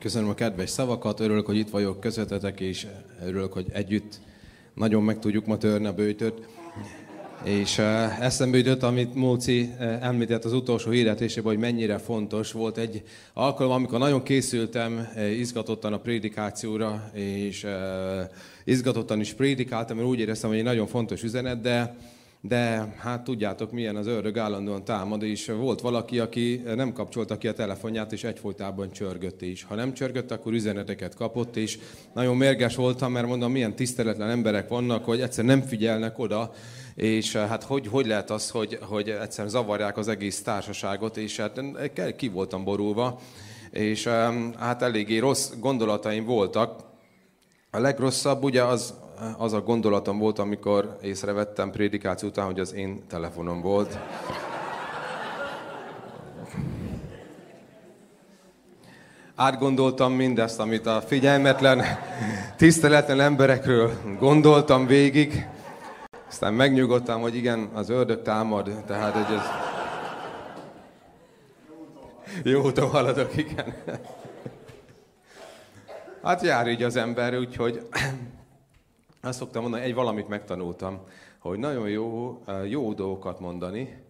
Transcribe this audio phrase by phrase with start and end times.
[0.00, 2.86] Köszönöm a kedves szavakat, örülök, hogy itt vagyok közöttetek, és
[3.24, 4.20] örülök, hogy együtt
[4.74, 6.48] nagyon meg tudjuk ma törni a bőtöt.
[7.44, 12.52] És uh, eszembe jutott, amit Móci uh, említett az utolsó hirdetésében, hogy mennyire fontos.
[12.52, 17.66] Volt egy alkalom, amikor nagyon készültem uh, izgatottan a prédikációra, és
[18.64, 21.96] izgatottan is prédikáltam, mert úgy éreztem, hogy egy nagyon fontos üzenet, de
[22.40, 27.48] de hát tudjátok, milyen az ördög állandóan támad, és volt valaki, aki nem kapcsolta ki
[27.48, 29.62] a telefonját, és egyfolytában csörgött is.
[29.62, 31.78] Ha nem csörgött, akkor üzeneteket kapott, és
[32.14, 36.52] nagyon mérges voltam, mert mondom, milyen tiszteletlen emberek vannak, hogy egyszer nem figyelnek oda,
[36.94, 41.60] és hát hogy, hogy lehet az, hogy, hogy egyszer zavarják az egész társaságot, és hát
[42.16, 43.20] ki voltam borulva,
[43.70, 44.06] és
[44.56, 46.87] hát eléggé rossz gondolataim voltak.
[47.78, 48.94] A legrosszabb ugye az,
[49.36, 53.98] az a gondolatom volt, amikor észrevettem prédikáció után, hogy az én telefonom volt.
[59.34, 61.82] Átgondoltam mindezt, amit a figyelmetlen,
[62.56, 65.46] tiszteletlen emberekről gondoltam végig.
[66.28, 69.42] Aztán megnyugodtam, hogy igen, az ördög támad, tehát hogy ez...
[72.52, 73.74] Jó úton haladok, igen.
[76.22, 77.88] Hát jár így az ember, úgyhogy
[79.22, 81.00] azt szoktam mondani, egy valamit megtanultam,
[81.38, 82.38] hogy nagyon jó,
[82.68, 84.02] jó dolgokat mondani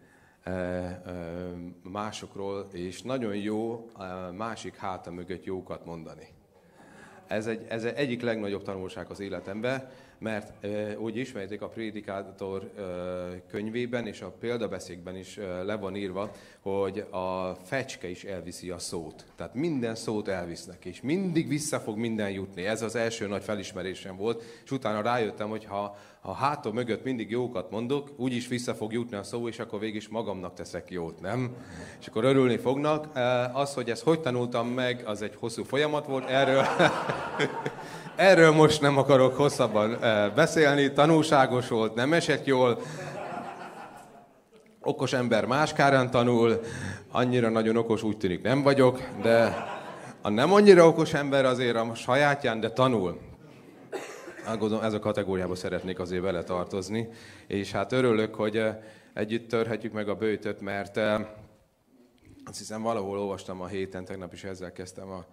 [1.83, 3.91] másokról, és nagyon jó
[4.37, 6.29] másik háta mögött jókat mondani.
[7.27, 10.67] Ez egy, ez egy egyik legnagyobb tanulság az életemben, mert
[10.99, 12.71] úgy ismerjétek a Prédikátor
[13.51, 16.31] könyvében és a példabeszékben is le van írva,
[16.61, 19.25] hogy a fecske is elviszi a szót.
[19.37, 22.65] Tehát minden szót elvisznek, és mindig vissza fog minden jutni.
[22.65, 27.31] Ez az első nagy felismerésem volt, és utána rájöttem, hogy ha, ha hátom mögött mindig
[27.31, 31.21] jókat mondok, úgyis vissza fog jutni a szó, és akkor végig is magamnak teszek jót,
[31.21, 31.57] nem?
[32.01, 33.17] És akkor örülni fognak.
[33.53, 36.65] Az, hogy ezt hogy tanultam meg, az egy hosszú folyamat volt, erről
[38.19, 42.79] Erről most nem akarok hosszabban eh, beszélni, tanulságos volt, nem esett jól.
[44.81, 46.61] Okos ember máskárán tanul,
[47.11, 49.67] annyira nagyon okos úgy tűnik nem vagyok, de
[50.23, 53.19] a nem annyira okos ember azért a sajátján, de tanul.
[54.59, 57.09] Gondolom, ez a kategóriába szeretnék azért vele tartozni.
[57.47, 58.77] És hát örülök, hogy eh,
[59.15, 61.21] együtt törhetjük meg a bőtöt, mert eh,
[62.45, 65.25] azt hiszem valahol olvastam a héten, tegnap is ezzel kezdtem a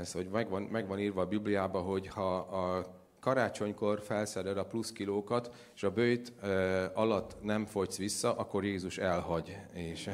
[0.00, 2.86] ez, hogy megvan, megvan írva a Bibliában, hogy ha a
[3.20, 6.46] karácsonykor felszeded a plusz kilókat, és a bőjt e,
[6.94, 9.56] alatt nem fogysz vissza, akkor Jézus elhagy.
[9.72, 10.10] És,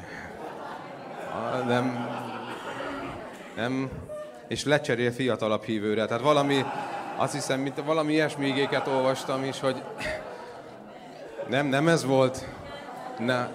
[1.53, 2.07] a, nem,
[3.55, 3.91] nem,
[4.47, 6.05] és lecserél fiatalabb hívőre.
[6.05, 6.61] Tehát valami,
[7.17, 9.83] azt hiszem, mint valami ilyesmi igéket olvastam is, hogy
[11.49, 12.47] nem, nem ez volt.
[13.19, 13.47] Ne,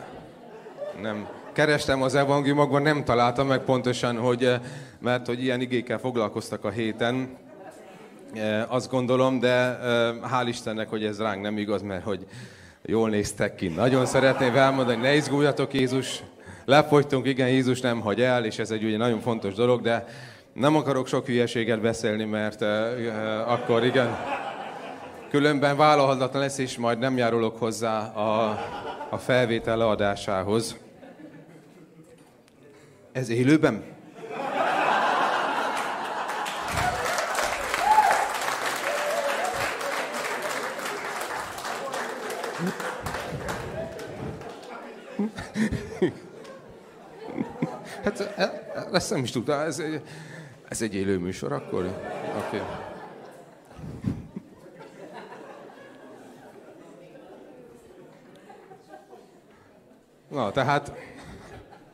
[1.00, 1.28] nem.
[1.52, 4.60] Kerestem az evangéliumokban, nem találtam meg pontosan, hogy
[4.98, 7.36] mert hogy ilyen igékkel foglalkoztak a héten,
[8.34, 12.26] e, azt gondolom, de e, hál' Istennek, hogy ez ránk nem igaz, mert hogy
[12.82, 13.68] jól néztek ki.
[13.68, 16.22] Nagyon szeretném elmondani, ne izguljatok Jézus,
[16.64, 20.06] lefogytunk, igen, Jézus nem hagy el, és ez egy ugye nagyon fontos dolog, de
[20.52, 22.68] nem akarok sok hülyeséget beszélni, mert uh,
[23.52, 24.16] akkor igen,
[25.30, 28.58] különben vállalhatatlan lesz, és majd nem járulok hozzá a,
[29.10, 30.76] a felvétel leadásához.
[33.12, 33.97] Ez élőben?
[48.08, 48.42] Hát e,
[48.74, 49.82] e, ezt nem is tudta, ez,
[50.68, 51.84] ez egy élő műsor akkor?
[51.84, 52.56] Oké.
[52.56, 52.68] Okay.
[60.30, 60.92] Na, tehát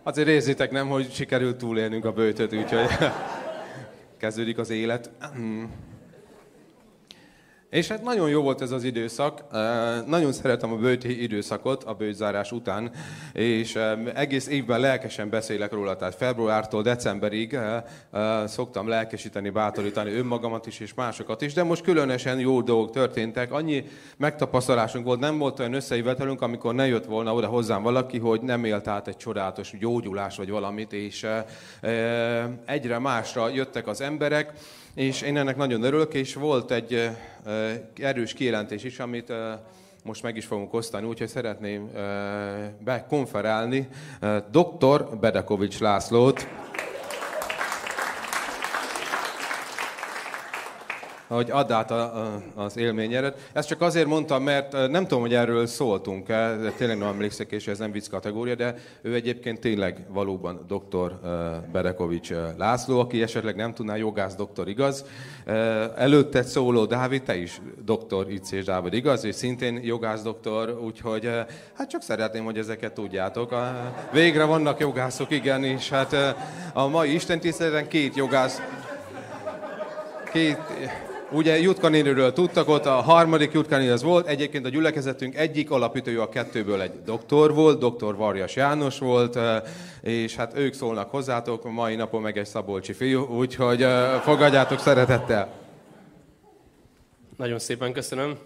[0.03, 2.89] azért érzitek nem, hogy sikerült túlélnünk a bőtöt, úgyhogy
[4.19, 5.11] kezdődik az élet.
[7.75, 9.45] És hát nagyon jó volt ez az időszak,
[10.07, 12.91] nagyon szeretem a bőti időszakot a bőtzárás után,
[13.33, 13.79] és
[14.15, 17.59] egész évben lelkesen beszélek róla, tehát februártól decemberig
[18.45, 23.85] szoktam lelkesíteni, bátorítani önmagamat is és másokat is, de most különösen jó dolgok történtek, annyi
[24.17, 28.65] megtapasztalásunk volt, nem volt olyan összejövetelünk, amikor ne jött volna oda hozzám valaki, hogy nem
[28.65, 31.27] élt át egy csodálatos gyógyulás vagy valamit, és
[32.65, 34.53] egyre másra jöttek az emberek,
[34.95, 37.11] és én ennek nagyon örülök, és volt egy
[37.97, 39.33] erős kijelentés is, amit
[40.05, 41.91] most meg is fogunk osztani, úgyhogy szeretném
[42.85, 43.89] bekonferálni
[44.51, 45.19] dr.
[45.21, 46.49] Bedekovics Lászlót.
[51.35, 53.49] Hogy add át a, a, az élményedet.
[53.53, 57.79] Ezt csak azért mondtam, mert nem tudom, hogy erről szóltunk-e, tényleg nem emlékszek, és ez
[57.79, 61.21] nem vicc kategória, de ő egyébként tényleg valóban doktor
[61.73, 65.05] Berekovics László, aki esetleg nem tudná, jogász doktor, igaz?
[65.97, 69.25] Előtte szóló Dávid, te is doktor Itz és Dávid, igaz?
[69.25, 71.31] És szintén jogász doktor, úgyhogy
[71.75, 73.55] hát csak szeretném, hogy ezeket tudjátok.
[74.13, 76.37] Végre vannak jogászok, igen, és hát
[76.73, 77.41] a mai Isten
[77.89, 78.61] két jogász,
[80.33, 80.59] két,
[81.35, 86.23] ugye Jutka néniről tudtak ott, a harmadik Jutka az volt, egyébként a gyülekezetünk egyik alapítója
[86.23, 89.39] a kettőből egy doktor volt, doktor Varjas János volt,
[90.01, 93.87] és hát ők szólnak hozzátok, mai napon meg egy szabolcsi fiú, úgyhogy
[94.23, 95.53] fogadjátok szeretettel.
[97.37, 98.39] Nagyon szépen köszönöm.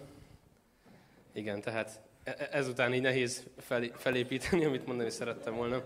[1.33, 3.43] Igen, tehát e-, e-, ezután így nehéz
[3.97, 5.81] felépíteni, amit mondani szerettem volna.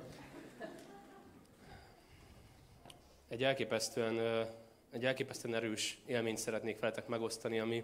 [3.30, 4.46] Egy elképesztően
[4.94, 7.84] egy elképesztően erős élményt szeretnék veletek megosztani, ami,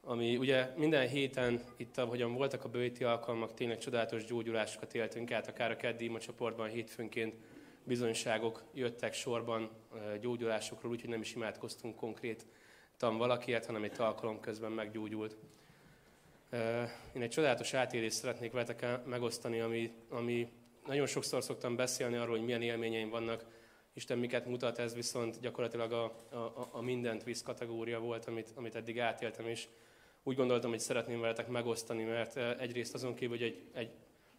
[0.00, 5.48] ami ugye minden héten itt, ahogyan voltak a bőti alkalmak, tényleg csodálatos gyógyulásokat éltünk át,
[5.48, 7.34] akár a keddi ima csoportban hétfőnként
[7.84, 9.70] bizonyságok jöttek sorban
[10.20, 15.36] gyógyulásokról, úgyhogy nem is imádkoztunk konkrétan valakiért, hanem egy alkalom közben meggyógyult.
[17.14, 20.48] Én egy csodálatos átélést szeretnék veletek megosztani, ami, ami
[20.86, 23.44] nagyon sokszor szoktam beszélni arról, hogy milyen élményeim vannak
[23.96, 28.74] Isten miket mutat, ez viszont gyakorlatilag a, a, a mindent visz kategória volt, amit, amit
[28.74, 29.68] eddig átéltem, és
[30.22, 33.90] úgy gondoltam, hogy szeretném veletek megosztani, mert eh, egyrészt azon kívül, hogy egy, egy,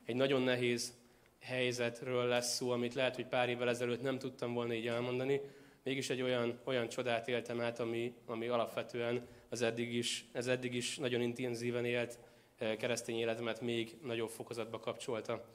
[0.06, 0.94] egy nagyon nehéz
[1.40, 5.42] helyzetről lesz szó, amit lehet, hogy pár évvel ezelőtt nem tudtam volna így elmondani,
[5.84, 10.74] mégis egy olyan, olyan csodát éltem át, ami, ami alapvetően az eddig is, ez eddig
[10.74, 12.20] is nagyon intenzíven élt
[12.58, 15.46] eh, keresztény életemet még nagyobb fokozatba kapcsolta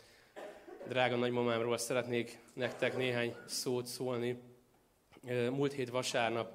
[0.89, 4.41] drága nagymamámról szeretnék nektek néhány szót szólni.
[5.51, 6.53] Múlt hét vasárnap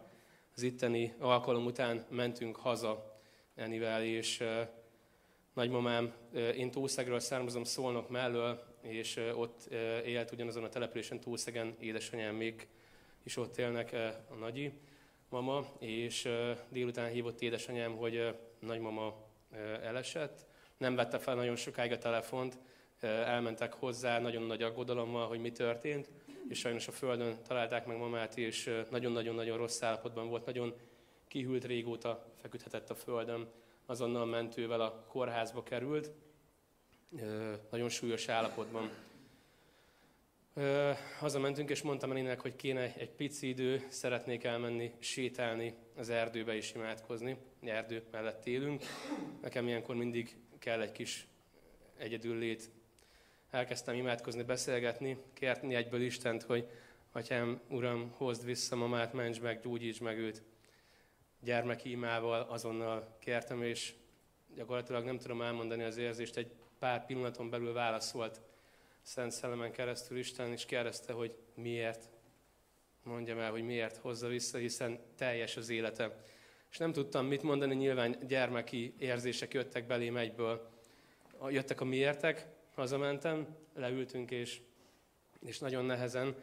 [0.55, 3.19] az itteni alkalom után mentünk haza
[3.55, 4.43] Enivel, és
[5.53, 6.13] nagymamám,
[6.55, 9.65] én Tószegről származom Szolnok mellől, és ott
[10.05, 12.67] élt ugyanazon a településen Tószegen, édesanyám még
[13.23, 13.93] is ott élnek
[14.29, 14.71] a nagyi
[15.29, 16.29] mama, és
[16.69, 19.15] délután hívott édesanyám, hogy nagymama
[19.81, 20.45] elesett.
[20.77, 22.57] Nem vette fel nagyon sokáig a telefont,
[22.99, 26.09] elmentek hozzá nagyon nagy aggodalommal, hogy mi történt,
[26.49, 30.73] és sajnos a földön találták meg mamát, és nagyon-nagyon-nagyon rossz állapotban volt, nagyon
[31.27, 33.47] kihűlt régóta, feküdhetett a földön,
[33.85, 36.11] azonnal mentővel a kórházba került,
[37.69, 38.89] nagyon súlyos állapotban.
[41.19, 46.73] Hazamentünk, és mondtam Elinek, hogy kéne egy pici idő, szeretnék elmenni, sétálni az erdőbe és
[46.73, 47.37] imádkozni.
[47.61, 48.83] Erdő mellett élünk.
[49.41, 51.27] Nekem ilyenkor mindig kell egy kis
[51.97, 52.69] egyedül lét
[53.55, 56.69] elkezdtem imádkozni, beszélgetni, kérni egyből Istent, hogy
[57.11, 60.43] Atyám, Uram, hozd vissza mamát, ments meg, gyógyíts meg őt.
[61.41, 63.93] Gyermeki imával azonnal kértem, és
[64.55, 68.41] gyakorlatilag nem tudom elmondani az érzést, egy pár pillanaton belül válaszolt
[69.01, 72.09] Szent Szellemen keresztül Isten, és kérdezte, hogy miért.
[73.03, 76.17] Mondjam el, hogy miért hozza vissza, hiszen teljes az élete.
[76.71, 80.69] És nem tudtam mit mondani, nyilván gyermeki érzések jöttek belém egyből.
[81.49, 84.61] Jöttek a miértek, hazamentem, leültünk, és,
[85.39, 86.35] és nagyon nehezen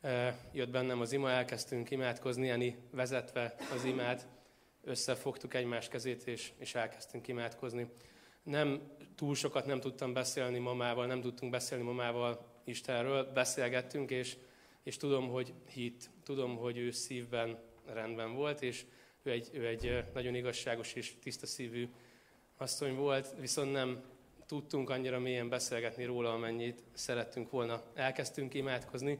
[0.00, 4.26] e, jött bennem az ima, elkezdtünk imádkozni, Eni vezetve az imát,
[4.84, 7.90] összefogtuk egymás kezét, és, és elkezdtünk imádkozni.
[8.42, 8.80] Nem
[9.14, 14.36] túl sokat nem tudtam beszélni mamával, nem tudtunk beszélni mamával Istenről, beszélgettünk, és,
[14.82, 18.84] és tudom, hogy hit, tudom, hogy ő szívben rendben volt, és
[19.22, 21.88] ő egy, ő egy nagyon igazságos és tiszta szívű
[22.56, 24.02] asszony volt, viszont nem
[24.46, 27.82] tudtunk annyira mélyen beszélgetni róla, amennyit szerettünk volna.
[27.94, 29.18] Elkezdtünk imádkozni,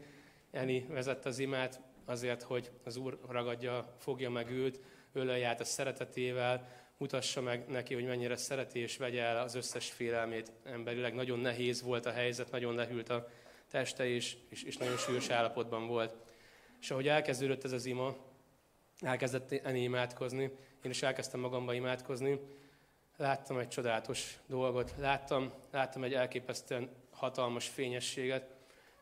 [0.50, 4.80] Eni vezette az imát azért, hogy az Úr ragadja, fogja meg őt,
[5.12, 6.68] ölelje át a szeretetével,
[6.99, 11.14] mutassa meg neki, hogy mennyire szereti, és vegye el az összes félelmét emberileg.
[11.14, 13.28] Nagyon nehéz volt a helyzet, nagyon lehűlt a
[13.71, 16.16] teste, és, és, és nagyon súlyos állapotban volt.
[16.80, 18.16] És ahogy elkezdődött ez az ima,
[19.00, 20.50] elkezdett Eni imádkozni,
[20.83, 22.40] én is elkezdtem magamba imádkozni,
[23.16, 28.54] láttam egy csodálatos dolgot, láttam, láttam egy elképesztően hatalmas fényességet,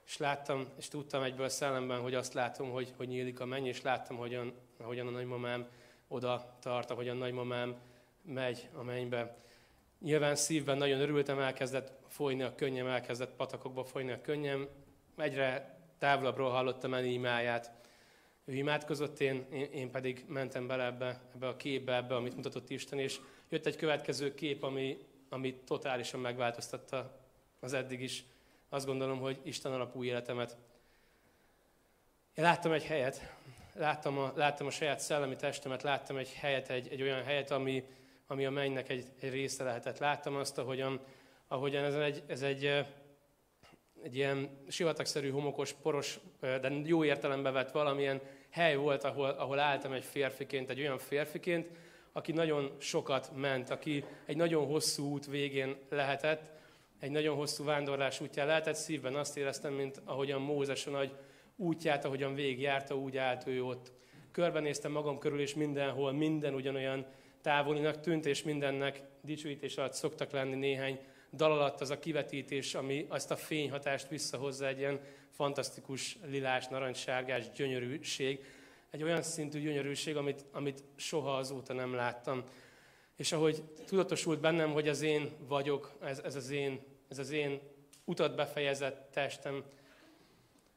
[0.06, 3.82] és láttam, és tudtam egyből szellemben, hogy azt látom, hogy, hogy nyílik a menny, és
[3.82, 4.52] láttam, hogyan,
[4.82, 5.66] hogyan a nagymamám
[6.08, 7.76] oda tart, ahogyan a nagymamám
[8.22, 9.36] megy a mennybe.
[10.00, 14.68] Nyilván szívben nagyon örültem, elkezdett folyni a könnyem, elkezdett patakokba folyni a könnyem.
[15.16, 17.72] Egyre távolabbról hallottam el imáját.
[18.44, 22.98] Ő imádkozott, én, én pedig mentem bele ebbe, ebbe a képbe, ebbe, amit mutatott Isten,
[22.98, 23.20] és
[23.54, 27.18] jött egy következő kép, ami, ami totálisan megváltoztatta
[27.60, 28.24] az eddig is.
[28.68, 30.56] Azt gondolom, hogy Isten alapú életemet.
[32.34, 33.34] Én láttam egy helyet,
[33.74, 37.84] láttam a, láttam a saját szellemi testemet, láttam egy helyet, egy, egy olyan helyet, ami,
[38.26, 39.98] ami a mennynek egy, egy része lehetett.
[39.98, 41.00] Láttam azt, ahogyan,
[41.48, 42.64] ahogyan ez egy, ez egy,
[44.02, 48.20] egy ilyen sivatagszerű, homokos, poros, de jó értelembe vett valamilyen
[48.50, 51.68] hely volt, ahol, ahol álltam egy férfiként, egy olyan férfiként,
[52.16, 56.50] aki nagyon sokat ment, aki egy nagyon hosszú út végén lehetett,
[57.00, 61.12] egy nagyon hosszú vándorlás útján lehetett, szívben azt éreztem, mint ahogyan Mózes a nagy
[61.56, 63.92] útját, ahogyan végigjárta, úgy állt ő ott.
[64.32, 67.06] Körbenéztem magam körül, és mindenhol minden ugyanolyan
[67.42, 70.98] távolinak tűnt, és mindennek dicsőítés alatt szoktak lenni néhány
[71.32, 77.50] dal alatt az a kivetítés, ami azt a fényhatást visszahozza egy ilyen fantasztikus lilás, narancssárgás
[77.50, 78.44] gyönyörűség.
[78.94, 82.44] Egy olyan szintű gyönyörűség, amit, amit soha azóta nem láttam.
[83.16, 87.60] És ahogy tudatosult bennem, hogy az én vagyok, ez, ez, az, én, ez az én
[88.04, 89.64] utat befejezett testem,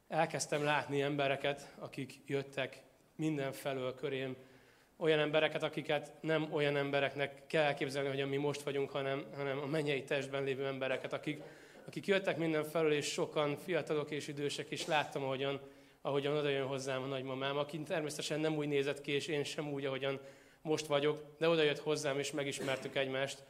[0.08, 2.84] elkezdtem látni embereket, akik jöttek
[3.16, 4.36] mindenfelől körém,
[4.96, 9.66] olyan embereket, akiket nem olyan embereknek kell elképzelni, hogy mi most vagyunk, hanem, hanem a
[9.66, 11.42] mennyei testben lévő embereket, akik,
[11.86, 15.62] akik jöttek mindenfelől, és sokan fiatalok és idősek, és láttam, ahogyan,
[16.08, 19.72] ahogyan oda jön hozzám a nagymamám, aki természetesen nem úgy nézett ki, és én sem
[19.72, 20.20] úgy, ahogyan
[20.62, 23.44] most vagyok, de oda jött hozzám, és megismertük egymást.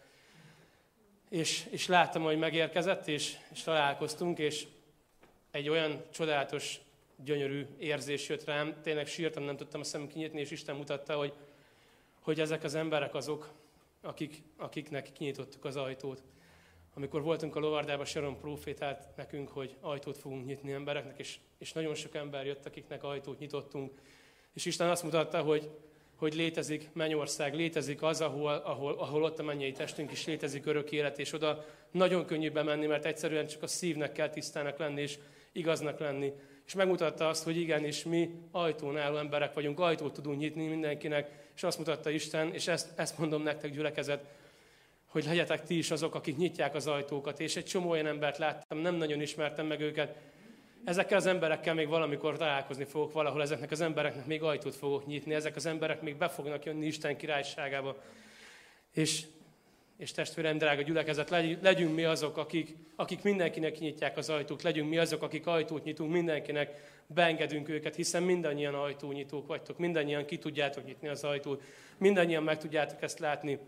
[1.30, 4.68] És, és láttam, hogy megérkezett, és, és találkoztunk, és
[5.52, 6.80] egy olyan csodálatos,
[7.24, 11.34] gyönyörű érzés jött rám, tényleg sírtam, nem tudtam a szemem kinyitni, és Isten mutatta, hogy,
[12.20, 13.52] hogy ezek az emberek azok,
[14.02, 16.24] akik, akiknek kinyitottuk az ajtót.
[16.98, 21.96] Amikor voltunk a lovardában, Sharon profétált nekünk, hogy ajtót fogunk nyitni embereknek, és, és nagyon
[21.96, 23.92] sok ember jött, akiknek ajtót nyitottunk.
[24.54, 25.70] És Isten azt mutatta, hogy,
[26.16, 30.92] hogy létezik mennyország, létezik az, ahol, ahol, ahol ott a mennyei testünk is létezik örök
[30.92, 35.18] élet, és oda nagyon könnyű bemenni, mert egyszerűen csak a szívnek kell tisztának lenni, és
[35.52, 36.34] igaznak lenni.
[36.66, 41.64] És megmutatta azt, hogy igenis mi ajtón álló emberek vagyunk, ajtót tudunk nyitni mindenkinek, és
[41.64, 44.26] azt mutatta Isten, és ezt, ezt mondom nektek gyülekezet,
[45.08, 47.40] hogy legyetek ti is azok, akik nyitják az ajtókat.
[47.40, 50.16] És egy csomó olyan embert láttam, nem nagyon ismertem meg őket.
[50.84, 55.34] Ezekkel az emberekkel még valamikor találkozni fogok valahol, ezeknek az embereknek még ajtót fogok nyitni,
[55.34, 57.98] ezek az emberek még be fognak jönni Isten királyságába.
[58.94, 59.26] És
[59.98, 61.30] és testvérem, drága gyülekezet,
[61.62, 66.12] legyünk mi azok, akik, akik mindenkinek nyitják az ajtót, legyünk mi azok, akik ajtót nyitunk
[66.12, 71.62] mindenkinek, beengedünk őket, hiszen mindannyian ajtónyitók vagytok, mindannyian ki tudjátok nyitni az ajtót,
[71.98, 73.60] mindannyian meg tudjátok ezt látni,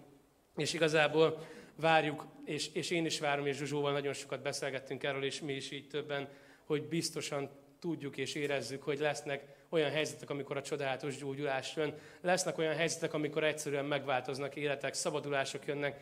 [0.60, 5.42] és igazából várjuk, és, és én is várom, és Zsuzsóval nagyon sokat beszélgettünk erről, és
[5.42, 6.28] mi is így többen,
[6.66, 7.50] hogy biztosan
[7.80, 13.14] tudjuk és érezzük, hogy lesznek olyan helyzetek, amikor a csodálatos gyógyulás jön, lesznek olyan helyzetek,
[13.14, 16.00] amikor egyszerűen megváltoznak életek, szabadulások jönnek,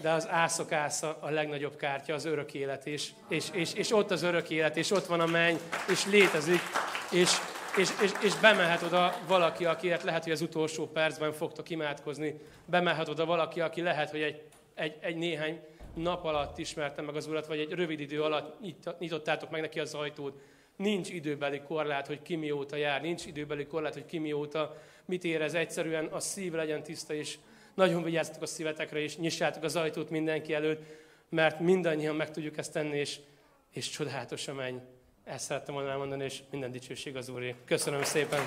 [0.00, 4.10] de az ászok ásza a legnagyobb kártya, az örök élet, és, és, és, és ott
[4.10, 5.56] az örök élet, és ott van a menny,
[5.90, 6.60] és létezik,
[7.10, 7.30] és,
[7.76, 13.08] és, és, és bemehet oda valaki, akiért lehet, hogy az utolsó percben fogtok imádkozni, bemehet
[13.08, 14.42] oda valaki, aki lehet, hogy egy,
[14.74, 15.60] egy, egy néhány
[15.94, 18.60] nap alatt ismerte meg az Urat, vagy egy rövid idő alatt
[18.98, 20.40] nyitottátok meg neki az ajtót.
[20.76, 25.54] Nincs időbeli korlát, hogy ki mióta jár, nincs időbeli korlát, hogy ki mióta mit érez.
[25.54, 27.38] Egyszerűen a szív legyen tiszta, és
[27.74, 30.82] nagyon vigyázzatok a szívetekre, és nyissátok az ajtót mindenki előtt,
[31.28, 33.18] mert mindannyian meg tudjuk ezt tenni, és,
[33.70, 34.76] és csodálatos a menny.
[35.26, 37.54] Ezt szerettem volna elmondani, és minden dicsőség az Úré.
[37.64, 38.40] Köszönöm szépen!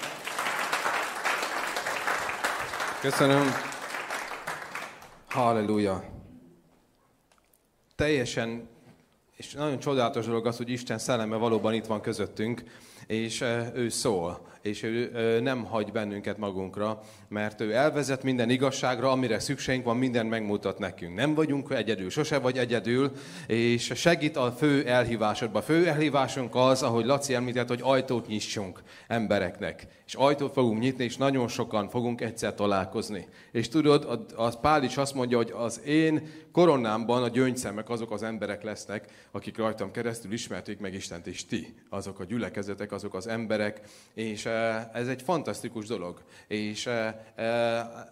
[3.02, 3.48] Köszönöm.
[5.30, 6.04] Halleluja.
[7.96, 8.70] Teljesen,
[9.36, 12.64] és nagyon csodálatos dolog az, hogy Isten szelleme valóban itt van közöttünk,
[13.08, 13.42] és
[13.74, 19.86] ő szól és ő nem hagy bennünket magunkra, mert ő elvezet minden igazságra, amire szükségünk
[19.86, 21.16] van, minden megmutat nekünk.
[21.16, 23.12] Nem vagyunk egyedül, sose vagy egyedül,
[23.48, 25.62] és segít a fő elhívásodba.
[25.62, 29.88] Fő elhívásunk az, ahogy Laci említett, hogy ajtót nyissunk embereknek.
[30.06, 33.28] És ajtót fogunk nyitni, és nagyon sokan fogunk egyszer találkozni.
[33.52, 38.24] És tudod, az Pál is azt mondja, hogy az én koronámban a gyöngyszemek azok az
[38.24, 43.28] emberek lesznek, akik rajtam keresztül ismerték meg Istent, és ti, azok a gyülekezetek, azok az
[43.28, 43.82] emberek,
[44.14, 44.46] és
[44.94, 46.22] ez egy fantasztikus dolog.
[46.48, 46.90] És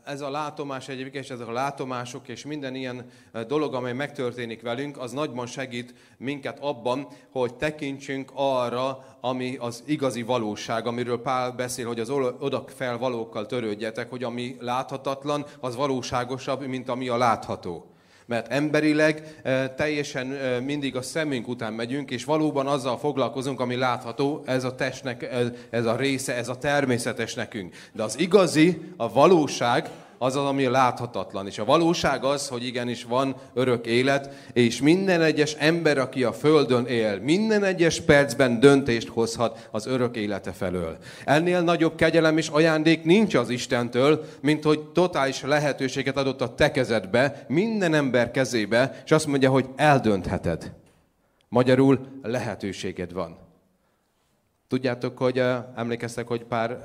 [0.03, 3.06] ez a látomás egyébként, és ezek a látomások, és minden ilyen
[3.48, 10.22] dolog, amely megtörténik velünk, az nagyban segít minket abban, hogy tekintsünk arra, ami az igazi
[10.22, 16.89] valóság, amiről Pál beszél, hogy az odakfel valókkal törődjetek, hogy ami láthatatlan, az valóságosabb, mint
[16.89, 17.96] ami a látható
[18.27, 19.41] mert emberileg
[19.75, 20.27] teljesen
[20.63, 25.29] mindig a szemünk után megyünk, és valóban azzal foglalkozunk, ami látható, ez a testnek,
[25.69, 27.75] ez a része, ez a természetes nekünk.
[27.93, 31.47] De az igazi, a valóság, az az, ami láthatatlan.
[31.47, 36.33] És a valóság az, hogy igenis van örök élet, és minden egyes ember, aki a
[36.33, 40.97] Földön él, minden egyes percben döntést hozhat az örök élete felől.
[41.25, 46.71] Ennél nagyobb kegyelem és ajándék nincs az Istentől, mint hogy totális lehetőséget adott a te
[46.71, 50.71] kezedbe, minden ember kezébe, és azt mondja, hogy eldöntheted.
[51.50, 53.46] Magyarul lehetőséged van.
[54.67, 55.43] Tudjátok, hogy
[55.75, 56.83] emlékeztek, hogy pár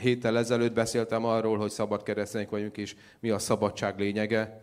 [0.00, 4.62] héttel ezelőtt beszéltem arról, hogy szabad keresztények vagyunk, és mi a szabadság lényege.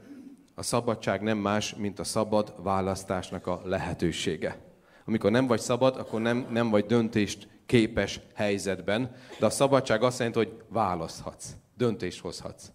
[0.55, 4.57] A szabadság nem más, mint a szabad választásnak a lehetősége.
[5.05, 10.17] Amikor nem vagy szabad, akkor nem, nem vagy döntést képes helyzetben, de a szabadság azt
[10.17, 12.71] jelenti, hogy választhatsz, döntést hozhatsz.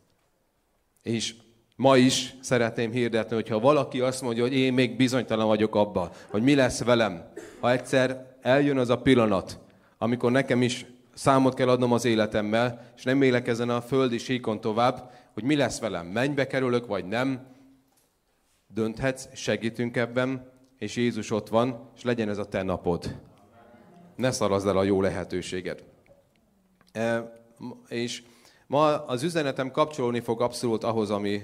[1.03, 1.35] És
[1.77, 6.11] ma is szeretném hirdetni, hogy ha valaki azt mondja, hogy én még bizonytalan vagyok abban,
[6.31, 9.59] hogy mi lesz velem, ha egyszer eljön az a pillanat,
[9.99, 14.61] amikor nekem is számot kell adnom az életemmel, és nem élek ezen a földi síkon
[14.61, 17.47] tovább, hogy mi lesz velem, mennybe kerülök, vagy nem,
[18.67, 23.17] dönthetsz, segítünk ebben, és Jézus ott van, és legyen ez a te napod.
[24.17, 25.85] Ne szarazd el a jó lehetőséget.
[26.93, 27.33] E,
[27.89, 28.23] és
[28.67, 31.43] ma az üzenetem kapcsolódni fog abszolút ahhoz, ami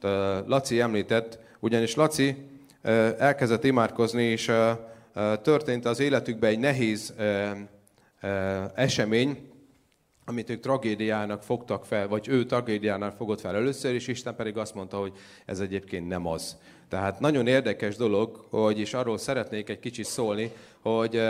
[0.00, 0.08] e,
[0.46, 2.48] Laci említett, ugyanis Laci
[2.82, 4.91] e, elkezdett imádkozni, és e,
[5.42, 7.14] történt az életükben egy nehéz
[8.74, 9.50] esemény,
[10.24, 14.74] amit ők tragédiának fogtak fel, vagy ő tragédiának fogott fel először, és Isten pedig azt
[14.74, 15.12] mondta, hogy
[15.46, 16.56] ez egyébként nem az.
[16.88, 21.22] Tehát nagyon érdekes dolog, hogy és arról szeretnék egy kicsit szólni, hogy,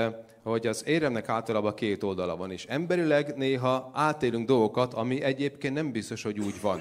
[0.42, 5.92] hogy az éremnek általában két oldala van, és emberileg néha átélünk dolgokat, ami egyébként nem
[5.92, 6.80] biztos, hogy úgy van.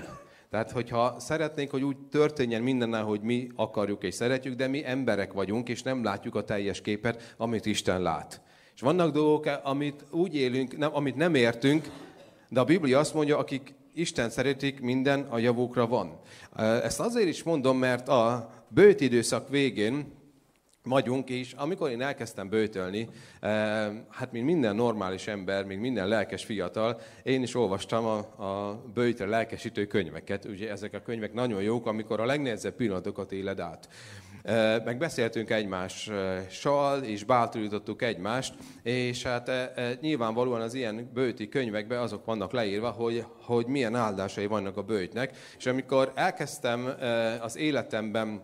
[0.51, 5.33] Tehát, hogyha szeretnénk, hogy úgy történjen mindennel, hogy mi akarjuk és szeretjük, de mi emberek
[5.33, 8.41] vagyunk, és nem látjuk a teljes képet, amit Isten lát.
[8.75, 11.89] És vannak dolgok, amit úgy élünk, nem, amit nem értünk,
[12.49, 16.19] de a Biblia azt mondja, akik Isten szeretik, minden a javukra van.
[16.57, 20.13] Ezt azért is mondom, mert a bőt időszak végén
[20.83, 23.09] vagyunk, és amikor én elkezdtem bőtölni,
[24.09, 29.25] hát mint minden normális ember, mint minden lelkes fiatal, én is olvastam a, a bőtre
[29.25, 30.45] lelkesítő könyveket.
[30.45, 33.89] Ugye ezek a könyvek nagyon jók, amikor a legnehezebb pillanatokat éled át.
[34.83, 39.51] Meg beszéltünk egymással, és bátorítottuk egymást, és hát
[40.01, 45.37] nyilvánvalóan az ilyen bőti könyvekben azok vannak leírva, hogy, hogy milyen áldásai vannak a bőtnek.
[45.57, 46.93] És amikor elkezdtem
[47.41, 48.41] az életemben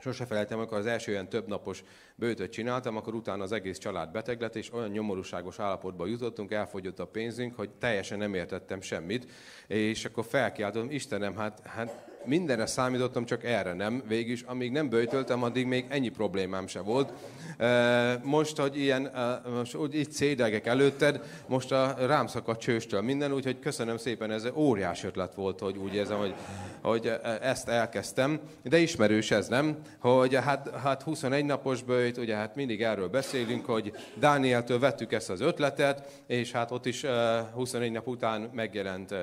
[0.00, 1.82] Sose felejtem, amikor az első olyan több napos
[2.14, 6.98] bőtöt csináltam, akkor utána az egész család beteg lett, és olyan nyomorúságos állapotba jutottunk, elfogyott
[6.98, 9.30] a pénzünk, hogy teljesen nem értettem semmit,
[9.66, 14.02] és akkor felkiáltottam, Istenem, hát, hát mindenre számítottam, csak erre nem.
[14.08, 17.12] Végülis, amíg nem bőtöltem, addig még ennyi problémám se volt.
[18.22, 19.10] Most, hogy ilyen,
[19.54, 24.48] most úgy így cédegek előtted, most a rám szakadt csőstől minden, úgyhogy köszönöm szépen, ez
[24.54, 26.34] óriás ötlet volt, hogy úgy érzem, hogy,
[26.82, 28.40] hogy ezt elkezdtem.
[28.62, 29.76] De ismerős ez, nem?
[29.98, 35.30] Hogy hát, hát 21 napos bőjt, ugye hát mindig erről beszélünk, hogy Dánieltől vettük ezt
[35.30, 37.04] az ötletet, és hát ott is
[37.54, 39.14] 21 nap után megjelent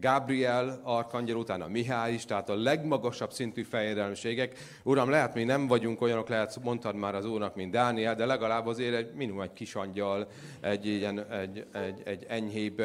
[0.00, 4.58] Gabriel arkangyal, utána Mihály is, tehát a legmagasabb szintű fejedelmségek.
[4.82, 8.66] Uram, lehet mi nem vagyunk olyanok, lehet mondtad már az úrnak, mint Dániel, de legalább
[8.66, 10.28] azért egy, minimum egy kis angyal,
[10.60, 12.82] egy, ilyen, egy, egy, egy enyhébb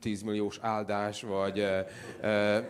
[0.00, 1.58] tízmilliós áldás, vagy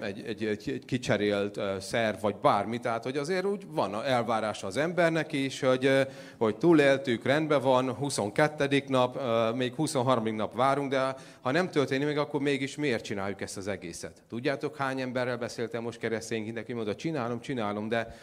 [0.01, 2.79] egy, egy, egy, egy kicserélt szerv, vagy bármi.
[2.79, 6.07] Tehát, hogy azért úgy van elvárása az embernek is, hogy,
[6.39, 8.83] hogy túléltük, rendben van, 22.
[8.87, 9.19] nap,
[9.55, 10.35] még 23.
[10.35, 14.23] nap várunk, de ha nem történik meg, akkor mégis miért csináljuk ezt az egészet?
[14.29, 18.17] Tudjátok, hány emberrel beszéltem most keresztényként, aki mondta, csinálom, csinálom, de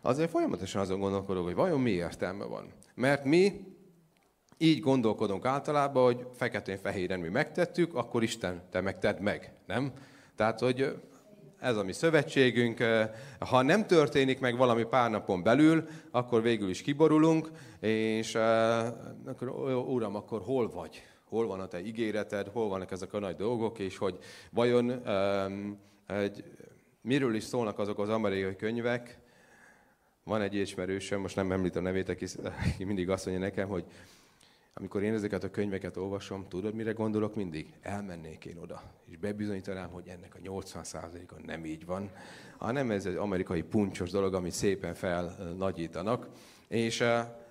[0.00, 2.72] azért folyamatosan azon gondolkodok, hogy vajon mi értelme van.
[2.94, 3.60] Mert mi
[4.58, 9.92] így gondolkodunk általában, hogy feketén-fehéren mi megtettük, akkor Isten, te megtedd meg, nem?
[10.36, 10.96] Tehát, hogy
[11.58, 12.84] ez a mi szövetségünk.
[13.38, 18.34] Ha nem történik meg valami pár napon belül, akkor végül is kiborulunk, és
[19.24, 19.48] akkor,
[19.88, 21.02] Uram, akkor hol vagy?
[21.28, 24.18] Hol van a te ígéreted, hol vannak ezek a nagy dolgok, és hogy
[24.50, 26.44] vajon um, egy,
[27.00, 29.18] miről is szólnak azok az amerikai könyvek.
[30.24, 32.26] Van egy ismerősöm, most nem említem nevét, aki
[32.78, 33.84] mindig azt mondja nekem, hogy
[34.78, 37.72] amikor én ezeket a könyveket olvasom, tudod, mire gondolok mindig?
[37.82, 42.10] Elmennék én oda, és bebizonyítanám, hogy ennek a 80%-a nem így van,
[42.58, 46.28] hanem ez egy amerikai puncsos dolog, amit szépen felnagyítanak.
[46.68, 47.04] És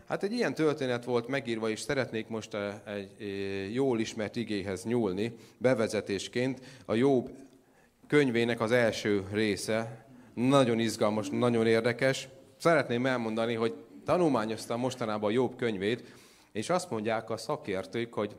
[0.08, 2.54] Hát egy ilyen történet volt megírva, és szeretnék most
[2.86, 6.62] egy eh, jól ismert igéhez nyúlni, bevezetésként.
[6.86, 7.30] A Jobb
[8.08, 12.28] könyvének az első része, nagyon izgalmas, nagyon érdekes.
[12.58, 13.74] Szeretném elmondani, hogy
[14.06, 16.14] tanulmányoztam mostanában a Jobb könyvét,
[16.52, 18.36] és azt mondják a szakértők, hogy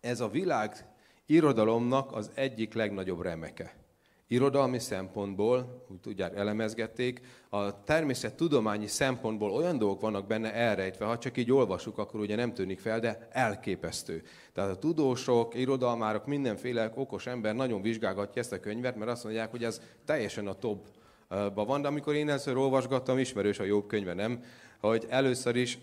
[0.00, 0.86] ez a világ
[1.26, 3.83] irodalomnak az egyik legnagyobb remeke.
[4.28, 11.36] Irodalmi szempontból, úgy tudják, elemezgették, a természettudományi szempontból olyan dolgok vannak benne elrejtve, ha csak
[11.36, 14.22] így olvasuk, akkor ugye nem tűnik fel, de elképesztő.
[14.52, 19.50] Tehát a tudósok, irodalmárok, mindenféle okos ember nagyon vizsgálgatja ezt a könyvet, mert azt mondják,
[19.50, 24.14] hogy ez teljesen a topba van, de amikor én először olvasgattam, ismerős a jobb könyve,
[24.14, 24.44] nem?
[24.80, 25.78] Hogy először is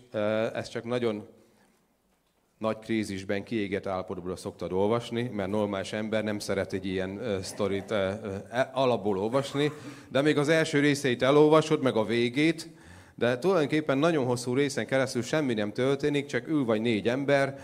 [0.52, 1.28] ez csak nagyon
[2.62, 7.90] nagy krízisben, kiégett állapotban szoktad olvasni, mert normális ember nem szeret egy ilyen uh, sztorit
[7.90, 7.98] uh,
[8.72, 9.72] alapból olvasni,
[10.08, 12.68] de még az első részeit elolvasod, meg a végét,
[13.14, 17.58] de tulajdonképpen nagyon hosszú részen keresztül semmi nem történik, csak ül vagy négy ember,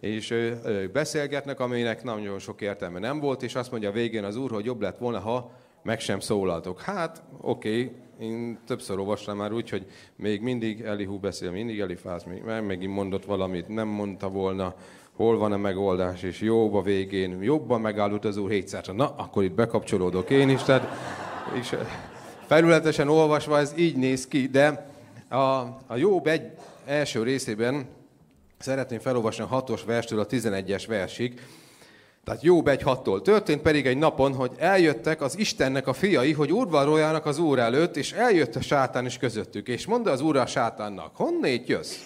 [0.00, 4.36] és ők beszélgetnek, aminek nagyon sok értelme nem volt, és azt mondja a végén az
[4.36, 6.80] úr, hogy jobb lett volna, ha meg sem szólaltok.
[6.80, 12.24] Hát, oké, okay, én többször olvastam már úgy, hogy még mindig Elihu beszél, mindig Elifáz,
[12.24, 14.74] még megint mondott valamit, nem mondta volna,
[15.12, 18.84] hol van a megoldás, és jobb a végén, jobban megállult az úr hétszer.
[18.86, 20.88] Na, akkor itt bekapcsolódok én is, tehát
[21.60, 21.76] és
[22.46, 24.92] felületesen olvasva ez így néz ki, de
[25.28, 25.36] a,
[25.86, 26.50] a Jobb egy
[26.84, 27.86] első részében
[28.58, 31.40] szeretném felolvasni a hatos verstől a 11-es versig,
[32.24, 33.22] tehát Jobb egy hattól.
[33.22, 37.96] Történt pedig egy napon, hogy eljöttek az Istennek a fiai, hogy udvaroljanak az Úr előtt,
[37.96, 39.68] és eljött a sátán is közöttük.
[39.68, 41.96] És mondta az Úr a sátánnak, honnét jössz?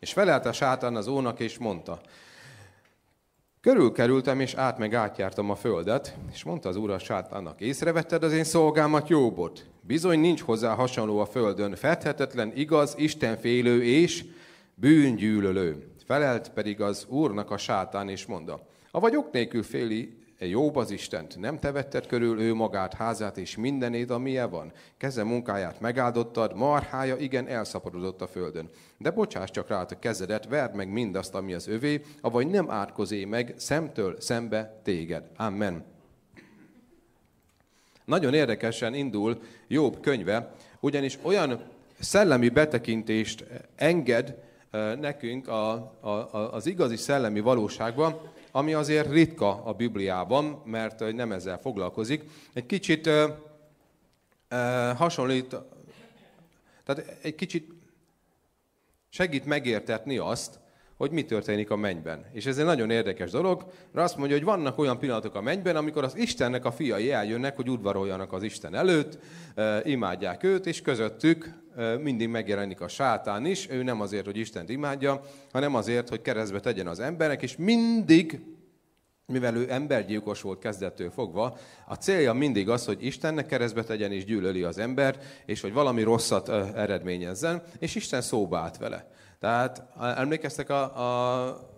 [0.00, 2.00] És felelt a sátán az ónak, és mondta,
[3.64, 8.32] Körülkerültem, és át meg átjártam a földet, és mondta az úr a sátánnak, észrevetted az
[8.32, 9.64] én szolgámat Jóbot?
[9.80, 14.24] Bizony nincs hozzá hasonló a földön, fethetetlen, igaz, istenfélő és
[14.74, 15.92] bűngyűlölő.
[16.06, 21.36] Felelt pedig az úrnak a sátán, és mondta, a vagyok nélkül féli jobb az Istent,
[21.38, 24.72] nem te vetted körül ő magát, házát és mindenét, amilyen van.
[24.96, 28.68] Keze munkáját megáldottad, marhája igen elszaporodott a földön.
[28.98, 33.24] De bocsáss csak rá a kezedet, verd meg mindazt, ami az övé, avagy nem átkozé
[33.24, 35.24] meg szemtől szembe téged.
[35.36, 35.84] Amen.
[38.04, 41.62] Nagyon érdekesen indul Jobb könyve, ugyanis olyan
[41.98, 43.44] szellemi betekintést
[43.76, 51.14] enged eh, nekünk a, a, az igazi szellemi valóságban, ami azért ritka a Bibliában, mert
[51.14, 52.24] nem ezzel foglalkozik.
[52.52, 53.10] Egy kicsit
[54.96, 55.56] hasonlít,
[56.84, 57.72] tehát egy kicsit
[59.08, 60.58] segít megértetni azt,
[60.96, 62.24] hogy mi történik a mennyben.
[62.32, 65.76] És ez egy nagyon érdekes dolog, mert azt mondja, hogy vannak olyan pillanatok a mennyben,
[65.76, 69.18] amikor az Istennek a fiai eljönnek, hogy udvaroljanak az Isten előtt,
[69.84, 71.63] imádják őt, és közöttük
[72.00, 75.20] mindig megjelenik a sátán is, ő nem azért, hogy Istent imádja,
[75.52, 78.40] hanem azért, hogy keresztbe tegyen az emberek, és mindig,
[79.26, 84.24] mivel ő embergyilkos volt kezdettől fogva, a célja mindig az, hogy Istennek keresztbe tegyen és
[84.24, 89.10] gyűlöli az embert, és hogy valami rosszat eredményezzen, és Isten szóba állt vele.
[89.40, 90.82] Tehát emlékeztek a,
[91.46, 91.73] a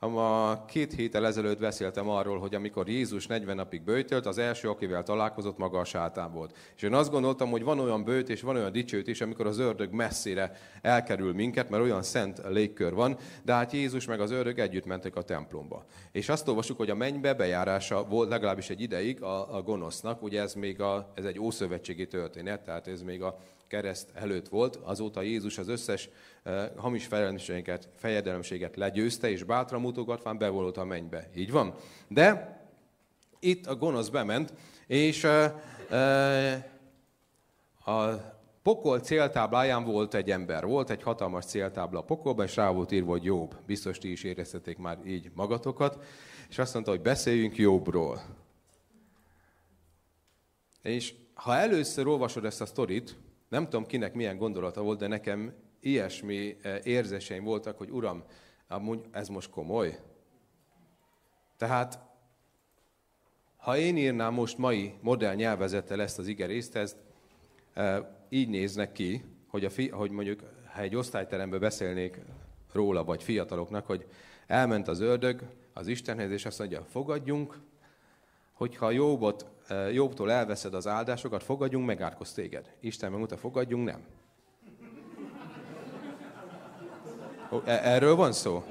[0.00, 5.02] a két héttel ezelőtt beszéltem arról, hogy amikor Jézus 40 napig bőjtölt, az első, akivel
[5.02, 6.56] találkozott, maga a sátán volt.
[6.76, 9.58] És én azt gondoltam, hogy van olyan bőt és van olyan dicsőt is, amikor az
[9.58, 14.58] ördög messzire elkerül minket, mert olyan szent légkör van, de hát Jézus meg az ördög
[14.58, 15.84] együtt mentek a templomba.
[16.12, 20.40] És azt olvasjuk, hogy a mennybe bejárása volt legalábbis egy ideig a, a gonosznak, ugye
[20.40, 25.22] ez még a, ez egy ószövetségi történet, tehát ez még a kereszt előtt volt, azóta
[25.22, 26.08] Jézus az összes
[26.44, 31.30] uh, hamis fejedelemséget, fejedelemséget legyőzte, és bátran mutogatván bevonult a mennybe.
[31.34, 31.74] Így van?
[32.08, 32.56] De
[33.40, 34.52] itt a gonosz bement,
[34.86, 35.44] és uh,
[35.90, 36.52] uh,
[37.94, 40.66] a pokol céltábláján volt egy ember.
[40.66, 43.56] Volt egy hatalmas céltábla a pokolban, és rá volt írva, hogy Jobb.
[43.66, 46.04] Biztos ti is éreztetek már így magatokat.
[46.48, 48.20] És azt mondta, hogy beszéljünk Jobbról.
[50.82, 53.16] És ha először olvasod ezt a sztorit,
[53.48, 58.24] nem tudom, kinek milyen gondolata volt, de nekem ilyesmi eh, érzéseim voltak, hogy Uram,
[58.68, 59.98] amúgy ez most komoly.
[61.56, 61.98] Tehát,
[63.56, 66.96] ha én írnám most mai modern nyelvezettel ezt az igerészt, ez
[67.72, 72.20] eh, így néznek ki, hogy, a fi, hogy mondjuk, ha egy osztályteremben beszélnék
[72.72, 74.06] róla, vagy fiataloknak, hogy
[74.46, 77.60] elment az ördög az Istenhez, és azt mondja, fogadjunk,
[78.58, 79.46] hogyha Jobbot,
[79.92, 82.72] Jobbtól elveszed az áldásokat, fogadjunk, megárkoz téged.
[82.80, 84.00] Isten megmondta, fogadjunk, nem.
[87.64, 88.64] E- erről van szó?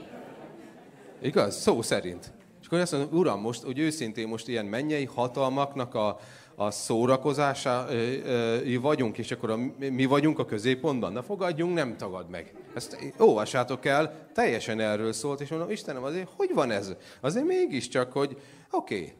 [1.21, 1.56] Igaz?
[1.56, 2.34] Szó szerint.
[2.62, 6.19] És akkor azt mondom, Uram, most, hogy őszintén most ilyen mennyei hatalmaknak a,
[6.56, 11.12] a szórakozásai vagyunk, és akkor a, mi vagyunk a középpontban.
[11.12, 12.54] Na fogadjunk, nem tagad meg.
[12.76, 16.93] Ezt olvassátok el, teljesen erről szólt, és mondom, Istenem, azért hogy van ez?
[17.21, 18.38] Azért mégiscsak, hogy
[18.71, 19.13] oké, okay,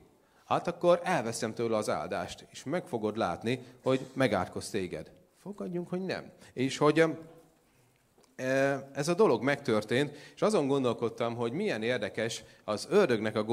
[0.48, 5.12] hát akkor elveszem tőle az áldást, és meg fogod látni, hogy megátkoz téged.
[5.42, 6.32] Fogadjunk, hogy nem.
[6.54, 7.04] És hogy
[8.94, 13.44] ez a dolog megtörtént, és azon gondolkodtam, hogy milyen érdekes az ördögnek a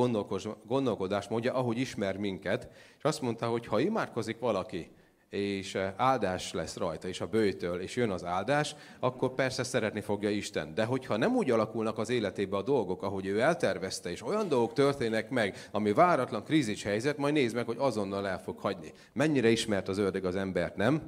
[0.66, 4.90] gondolkodás módja, ahogy ismer minket, és azt mondta, hogy ha imádkozik valaki,
[5.35, 10.31] és áldás lesz rajta, és a bőjtől, és jön az áldás, akkor persze szeretni fogja
[10.31, 10.75] Isten.
[10.75, 14.73] De hogyha nem úgy alakulnak az életébe a dolgok, ahogy ő eltervezte, és olyan dolgok
[14.73, 18.92] történnek meg, ami váratlan krízis helyzet, majd nézd meg, hogy azonnal el fog hagyni.
[19.12, 21.03] Mennyire ismert az ördög az embert, nem?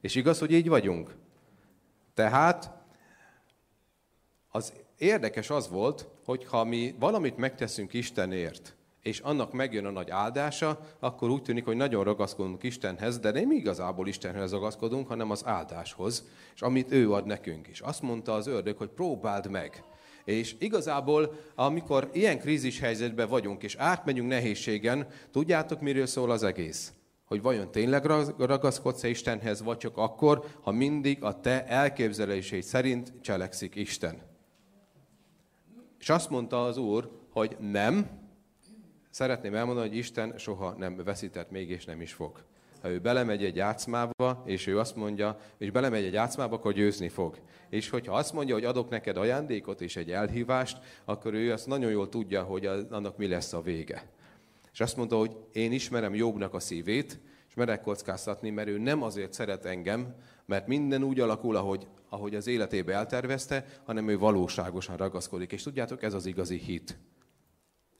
[0.00, 1.14] És igaz, hogy így vagyunk?
[2.14, 2.70] Tehát
[4.48, 10.10] az érdekes az volt, hogy ha mi valamit megteszünk Istenért, és annak megjön a nagy
[10.10, 15.46] áldása, akkor úgy tűnik, hogy nagyon ragaszkodunk Istenhez, de nem igazából Istenhez ragaszkodunk, hanem az
[15.46, 17.80] áldáshoz, és amit ő ad nekünk is.
[17.80, 19.84] Azt mondta az ördög, hogy próbáld meg.
[20.24, 26.92] És igazából, amikor ilyen krízis helyzetben vagyunk, és átmegyünk nehézségen, tudjátok, miről szól az egész?
[27.24, 28.04] Hogy vajon tényleg
[28.38, 34.22] ragaszkodsz-e Istenhez, vagy csak akkor, ha mindig a te elképzeléseid szerint cselekszik Isten.
[35.98, 38.21] És azt mondta az Úr, hogy nem,
[39.12, 42.42] szeretném elmondani, hogy Isten soha nem veszített még, és nem is fog.
[42.80, 47.08] Ha ő belemegy egy játszmába, és ő azt mondja, és belemegy egy játszmába, akkor győzni
[47.08, 47.38] fog.
[47.68, 51.90] És hogyha azt mondja, hogy adok neked ajándékot és egy elhívást, akkor ő azt nagyon
[51.90, 54.10] jól tudja, hogy annak mi lesz a vége.
[54.72, 59.02] És azt mondta, hogy én ismerem Jobbnak a szívét, és merek kockáztatni, mert ő nem
[59.02, 60.14] azért szeret engem,
[60.46, 65.52] mert minden úgy alakul, ahogy, ahogy az életébe eltervezte, hanem ő valóságosan ragaszkodik.
[65.52, 66.98] És tudjátok, ez az igazi hit.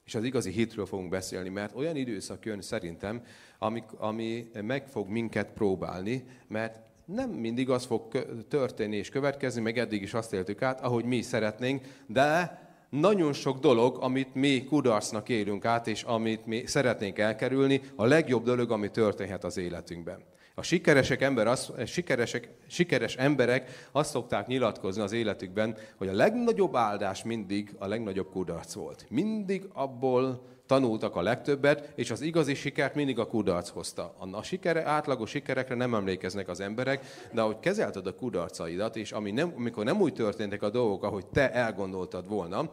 [0.05, 3.23] És az igazi hitről fogunk beszélni, mert olyan időszak jön szerintem,
[3.57, 9.77] ami, ami meg fog minket próbálni, mert nem mindig az fog történni és következni, meg
[9.77, 15.29] eddig is azt éltük át, ahogy mi szeretnénk, de nagyon sok dolog, amit mi kudarcnak
[15.29, 20.23] élünk át, és amit mi szeretnénk elkerülni, a legjobb dolog, ami történhet az életünkben.
[20.55, 26.75] A sikeresek ember az, sikeresek, sikeres emberek azt szokták nyilatkozni az életükben, hogy a legnagyobb
[26.75, 29.05] áldás mindig a legnagyobb kudarc volt.
[29.09, 34.15] Mindig abból tanultak a legtöbbet, és az igazi sikert mindig a kudarc hozta.
[34.31, 39.31] A sikere, átlagos sikerekre nem emlékeznek az emberek, de ahogy kezelted a kudarcaidat, és ami
[39.31, 42.69] nem, amikor nem úgy történtek a dolgok, ahogy te elgondoltad volna,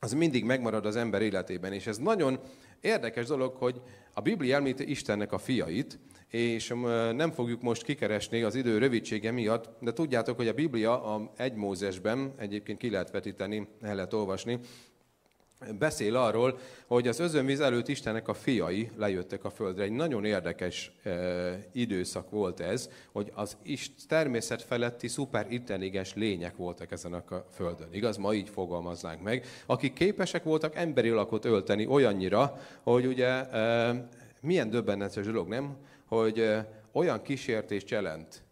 [0.00, 1.72] az mindig megmarad az ember életében.
[1.72, 2.38] És ez nagyon
[2.80, 3.80] érdekes dolog, hogy
[4.12, 5.98] a Biblia említi Istennek a fiait,
[6.30, 6.74] és
[7.12, 11.54] nem fogjuk most kikeresni az idő rövidsége miatt, de tudjátok, hogy a Biblia a egy
[11.54, 14.60] Mózesben, egyébként ki lehet vetíteni, el lehet olvasni,
[15.78, 19.82] beszél arról, hogy az özönvíz előtt Istennek a fiai lejöttek a földre.
[19.82, 21.10] Egy nagyon érdekes e,
[21.72, 27.88] időszak volt ez, hogy az is természet feletti szuperintelligens lények voltak ezen a földön.
[27.92, 28.16] Igaz?
[28.16, 29.46] Ma így fogalmaznánk meg.
[29.66, 34.08] Akik képesek voltak emberi lakot ölteni olyannyira, hogy ugye e,
[34.40, 35.76] milyen döbbenetes dolog, nem?
[36.08, 36.50] Hogy
[36.92, 38.42] olyan kísértést jelent,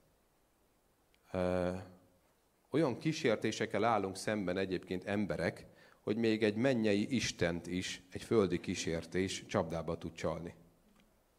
[2.71, 5.67] olyan kísértésekkel állunk szemben egyébként emberek,
[6.01, 10.55] hogy még egy mennyei Istent is egy földi kísértés csapdába tud csalni.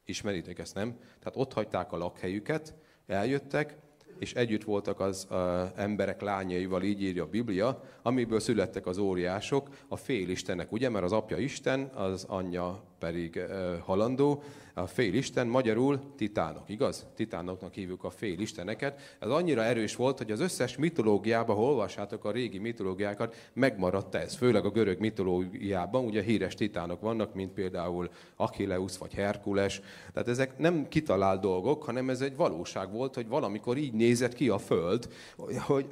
[0.06, 0.98] Ismeritek ezt, nem?
[1.00, 2.74] Tehát ott hagyták a lakhelyüket,
[3.08, 3.78] eljöttek,
[4.20, 5.38] és együtt voltak az uh,
[5.76, 11.12] emberek lányaival, így írja a Biblia, amiből születtek az óriások, a félistenek, ugye, mert az
[11.12, 13.40] apja Isten, az anyja pedig
[13.86, 14.44] halandó,
[14.78, 17.06] a félisten, magyarul titánok, igaz?
[17.16, 19.18] Titánoknak hívjuk a félisteneket.
[19.20, 24.36] Ez annyira erős volt, hogy az összes mitológiában, ha olvassátok a régi mitológiákat, megmaradt ez.
[24.36, 29.82] Főleg a görög mitológiában, ugye híres titánok vannak, mint például Achilleus vagy Herkules.
[30.14, 34.50] Tehát ezek nem kitalált dolgok, hanem ez egy valóság volt, hogy valamikor így nézett ki
[34.50, 35.10] a föld,
[35.60, 35.88] hogy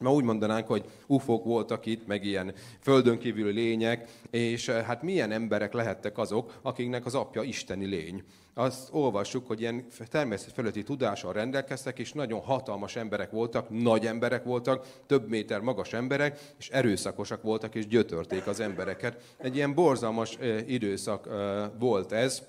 [0.00, 5.02] Ma úgy mondanánk, hogy ufók voltak itt, meg ilyen földön kívüli lények, és eh, hát
[5.02, 8.22] milyen emberek lehettek azok, akiknek az apja isteni lény.
[8.54, 14.44] Azt olvassuk, hogy ilyen természet fölötti tudással rendelkeztek, és nagyon hatalmas emberek voltak, nagy emberek
[14.44, 19.34] voltak, több méter magas emberek, és erőszakosak voltak, és gyötörték az embereket.
[19.38, 22.42] Egy ilyen borzalmas eh, időszak eh, volt ez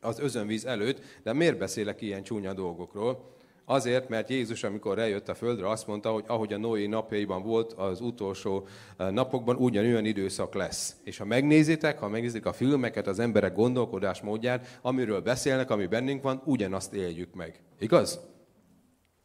[0.00, 3.33] az özönvíz előtt, de miért beszélek ilyen csúnya dolgokról?
[3.66, 7.72] Azért, mert Jézus, amikor eljött a földre, azt mondta, hogy ahogy a Noé napjaiban volt
[7.72, 10.96] az utolsó eh, napokban, ugyanolyan időszak lesz.
[11.04, 16.22] És ha megnézitek, ha megnézik a filmeket, az emberek gondolkodás módját, amiről beszélnek, ami bennünk
[16.22, 17.60] van, ugyanazt éljük meg.
[17.78, 18.20] Igaz?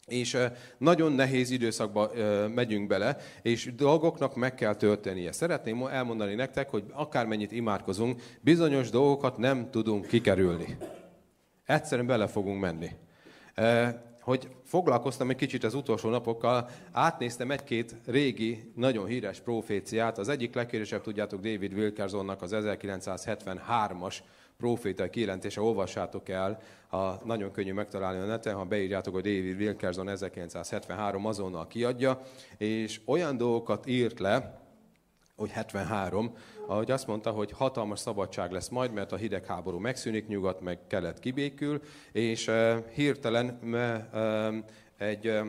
[0.06, 5.32] És eh, nagyon nehéz időszakba eh, megyünk bele, és dolgoknak meg kell történnie.
[5.32, 10.78] Szeretném elmondani nektek, hogy akármennyit imádkozunk, bizonyos dolgokat nem tudunk kikerülni.
[11.65, 12.89] Egyszerűen bele fogunk menni
[14.21, 20.17] hogy foglalkoztam egy kicsit az utolsó napokkal, átnéztem egy-két régi, nagyon híres proféciát.
[20.17, 24.15] Az egyik leghíresebb, tudjátok, David Wilkersonnak az 1973-as
[24.58, 30.10] profétai kijelentése, olvassátok el, ha nagyon könnyű megtalálni a neten, ha beírjátok, hogy David Wilkerson
[30.10, 32.21] 1973 azonnal kiadja,
[32.58, 34.68] és olyan dolgokat írt le,
[35.39, 36.36] hogy 73,
[36.67, 41.19] ahogy azt mondta, hogy hatalmas szabadság lesz majd, mert a hidegháború megszűnik, nyugat meg kelet
[41.19, 42.52] kibékül, és
[42.93, 43.60] hirtelen
[44.97, 45.39] egy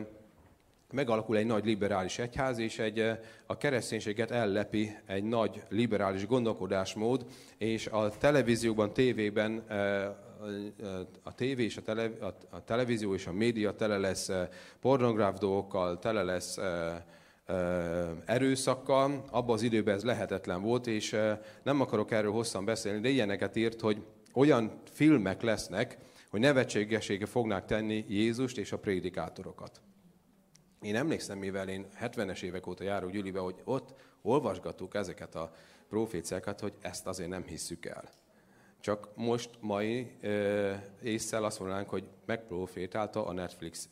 [0.91, 3.11] megalakul egy nagy liberális egyház, és egy,
[3.45, 7.25] a kereszténységet ellepi egy nagy liberális gondolkodásmód,
[7.57, 9.63] és a televízióban, tévében
[11.23, 12.09] a tévé és a, tele,
[12.49, 14.29] a televízió és a média tele lesz
[14.79, 16.57] pornográf dolgokkal, tele lesz
[18.25, 19.23] erőszakkal.
[19.29, 21.17] Abban az időben ez lehetetlen volt, és
[21.63, 25.97] nem akarok erről hosszan beszélni, de ilyeneket írt, hogy olyan filmek lesznek,
[26.29, 29.81] hogy nevetségesége fognák tenni Jézust és a prédikátorokat.
[30.81, 35.53] Én emlékszem, mivel én 70-es évek óta járok Gyülibe, hogy ott olvasgattuk ezeket a
[35.89, 38.09] proféciákat, hogy ezt azért nem hisszük el.
[38.79, 40.11] Csak most mai
[41.03, 43.89] észszel azt mondanánk, hogy megprofétálta a Netflix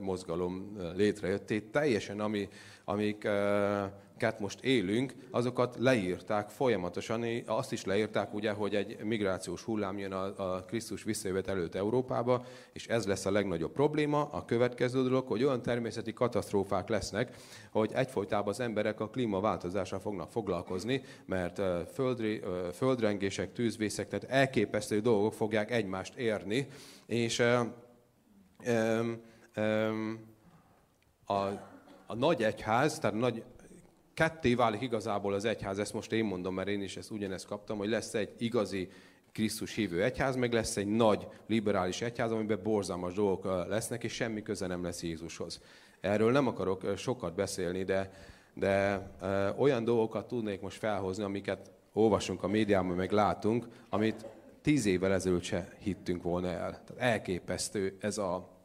[0.00, 1.70] mozgalom létrejöttét.
[1.70, 2.48] Teljesen, ami,
[2.84, 7.24] amiket most élünk, azokat leírták folyamatosan.
[7.46, 12.44] Azt is leírták, ugye, hogy egy migrációs hullám jön a, a Krisztus visszajövet előtt Európába,
[12.72, 14.24] és ez lesz a legnagyobb probléma.
[14.24, 17.36] A következő dolog, hogy olyan természeti katasztrófák lesznek,
[17.70, 21.60] hogy egyfolytában az emberek a klímaváltozással fognak foglalkozni, mert
[21.92, 22.42] földri,
[22.72, 26.68] földrengések, tűzvészek, tehát elképesztő dolgok fogják egymást érni,
[27.06, 27.42] és
[31.24, 31.42] a,
[32.06, 33.44] a nagy egyház, tehát nagy,
[34.14, 37.78] ketté válik igazából az egyház, ezt most én mondom, mert én is ezt ugyanezt kaptam,
[37.78, 38.88] hogy lesz egy igazi
[39.32, 44.42] Krisztus hívő egyház, meg lesz egy nagy liberális egyház, amiben borzalmas dolgok lesznek, és semmi
[44.42, 45.60] köze nem lesz Jézushoz.
[46.00, 48.10] Erről nem akarok sokat beszélni, de,
[48.54, 49.02] de
[49.56, 54.26] olyan dolgokat tudnék most felhozni, amiket olvasunk a médiában, meg látunk, amit
[54.62, 56.70] tíz évvel ezelőtt se hittünk volna el.
[56.70, 58.57] Tehát elképesztő ez a,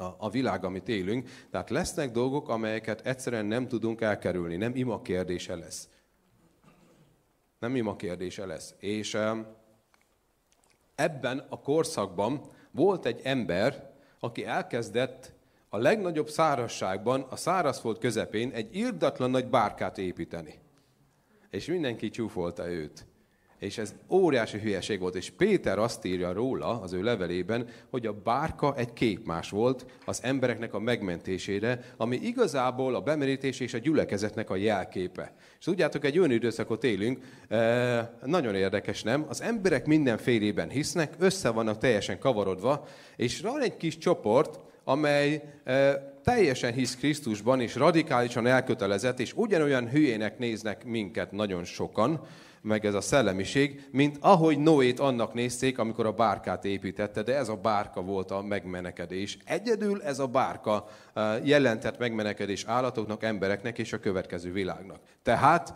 [0.00, 1.28] a, a világ, amit élünk.
[1.50, 4.56] Tehát lesznek dolgok, amelyeket egyszerűen nem tudunk elkerülni.
[4.56, 5.88] Nem ima kérdése lesz.
[7.58, 8.74] Nem ima kérdése lesz.
[8.78, 9.18] És
[10.94, 15.32] ebben a korszakban volt egy ember, aki elkezdett
[15.68, 20.60] a legnagyobb szárazságban, a szárazföld közepén egy irdatlan nagy bárkát építeni.
[21.50, 23.06] És mindenki csúfolta őt.
[23.60, 25.14] És ez óriási hülyeség volt.
[25.14, 30.20] És Péter azt írja róla az ő levelében, hogy a bárka egy képmás volt az
[30.22, 35.34] embereknek a megmentésére, ami igazából a bemerítés és a gyülekezetnek a jelképe.
[35.58, 37.18] És tudjátok, egy olyan időszakot élünk,
[37.48, 39.24] eh, nagyon érdekes, nem?
[39.28, 45.94] Az emberek mindenfélében hisznek, össze vannak teljesen kavarodva, és van egy kis csoport, amely eh,
[46.24, 52.20] teljesen hisz Krisztusban, és radikálisan elkötelezett, és ugyanolyan hülyének néznek minket nagyon sokan,
[52.62, 57.48] meg ez a szellemiség, mint ahogy Noét annak nézték, amikor a bárkát építette, de ez
[57.48, 59.38] a bárka volt a megmenekedés.
[59.44, 65.00] Egyedül ez a bárka eh, jelentett megmenekedés állatoknak, embereknek és a következő világnak.
[65.22, 65.74] Tehát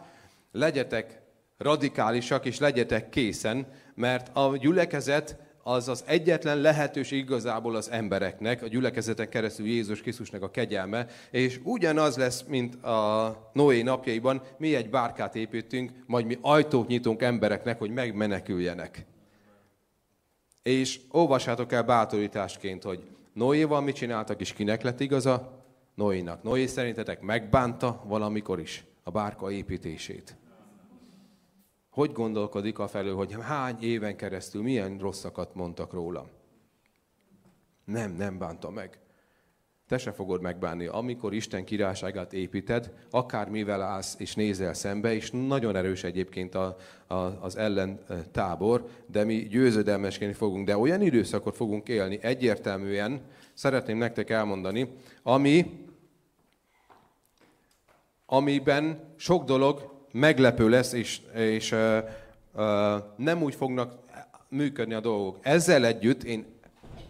[0.53, 1.23] legyetek
[1.59, 8.67] radikálisak, és legyetek készen, mert a gyülekezet az az egyetlen lehetőség igazából az embereknek, a
[8.67, 14.91] gyülekezeten keresztül Jézus Krisztusnak a kegyelme, és ugyanaz lesz, mint a Noé napjaiban, mi egy
[14.91, 19.05] bárkát építünk, majd mi ajtót nyitunk embereknek, hogy megmeneküljenek.
[20.63, 25.63] És olvassátok el bátorításként, hogy Noéval mit csináltak, és kinek lett igaza?
[25.95, 26.43] Noénak.
[26.43, 30.37] Noé szerintetek megbánta valamikor is a bárka építését
[31.95, 36.27] hogy gondolkodik a felől, hogy hány éven keresztül milyen rosszakat mondtak rólam.
[37.85, 38.99] Nem, nem bánta meg.
[39.89, 40.87] Te se fogod megbánni.
[40.87, 46.77] Amikor Isten királyságát építed, akármivel állsz és nézel szembe, és nagyon erős egyébként a,
[47.07, 53.21] a, az ellen tábor, de mi győzedelmesként fogunk, de olyan időszakot fogunk élni, egyértelműen
[53.53, 54.89] szeretném nektek elmondani,
[55.23, 55.87] ami,
[58.27, 61.99] amiben sok dolog meglepő lesz, és, és uh,
[62.53, 63.95] uh, nem úgy fognak
[64.49, 65.39] működni a dolgok.
[65.43, 66.45] Ezzel együtt én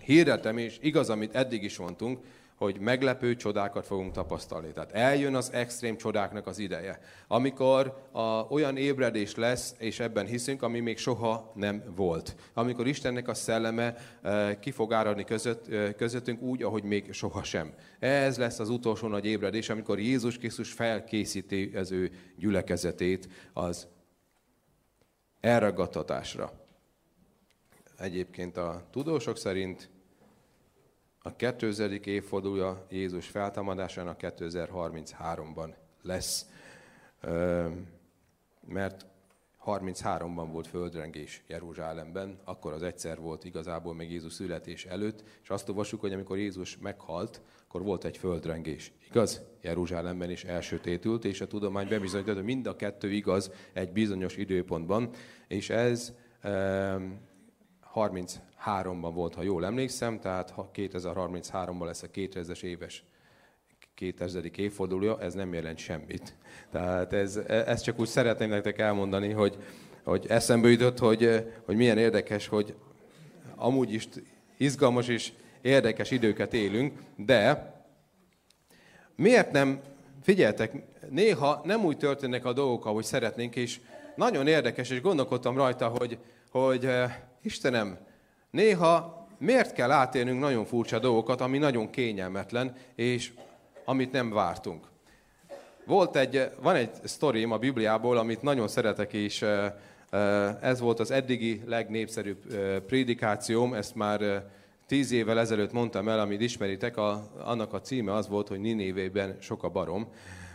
[0.05, 2.19] hirdetem, és igaz, amit eddig is mondtunk,
[2.55, 4.73] hogy meglepő csodákat fogunk tapasztalni.
[4.73, 10.63] Tehát eljön az extrém csodáknak az ideje, amikor a, olyan ébredés lesz, és ebben hiszünk,
[10.63, 12.37] ami még soha nem volt.
[12.53, 17.43] Amikor Istennek a szelleme e, ki fog áradni között, e, közöttünk úgy, ahogy még soha
[17.43, 17.75] sem.
[17.99, 23.87] Ez lesz az utolsó nagy ébredés, amikor Jézus Krisztus felkészíti az ő gyülekezetét az
[25.41, 26.53] elragadtatásra.
[27.99, 29.91] Egyébként a tudósok szerint
[31.27, 32.07] a 2000.
[32.07, 36.47] évfordulója Jézus feltámadásának 2033-ban lesz,
[38.69, 39.07] mert
[39.67, 45.69] 33-ban volt földrengés Jeruzsálemben, akkor az egyszer volt igazából még Jézus születés előtt, és azt
[45.69, 48.93] olvassuk, hogy amikor Jézus meghalt, akkor volt egy földrengés.
[49.09, 49.43] Igaz?
[49.61, 55.11] Jeruzsálemben is elsötétült, és a tudomány bebizonyította, hogy mind a kettő igaz egy bizonyos időpontban,
[55.49, 56.13] és ez
[57.81, 63.05] 30 2003-ban volt, ha jól emlékszem, tehát 2033-ban lesz a 2000-es éves
[63.95, 64.51] 2000.
[64.57, 66.35] évfordulója, ez nem jelent semmit.
[66.71, 69.57] Tehát ez, e, ezt csak úgy szeretném nektek elmondani, hogy,
[70.05, 72.75] hogy eszembe jutott, hogy, e, hogy milyen érdekes, hogy
[73.57, 74.09] amúgy is
[74.57, 77.73] izgalmas és érdekes időket élünk, de
[79.17, 79.81] miért nem,
[80.23, 80.73] figyeltek,
[81.11, 83.81] néha nem úgy történnek a dolgok, ahogy szeretnénk, és
[84.17, 86.19] nagyon érdekes, és gondolkodtam rajta, hogy,
[86.51, 87.99] hogy e, Istenem,
[88.55, 93.33] néha miért kell átélnünk nagyon furcsa dolgokat, ami nagyon kényelmetlen, és
[93.85, 94.87] amit nem vártunk.
[95.87, 99.45] Volt egy, van egy sztorim a Bibliából, amit nagyon szeretek, és
[100.61, 102.55] ez volt az eddigi legnépszerűbb
[102.87, 104.45] prédikációm, ezt már
[104.87, 109.37] tíz évvel ezelőtt mondtam el, amit ismeritek, a, annak a címe az volt, hogy Ninévében
[109.41, 110.07] sok a barom,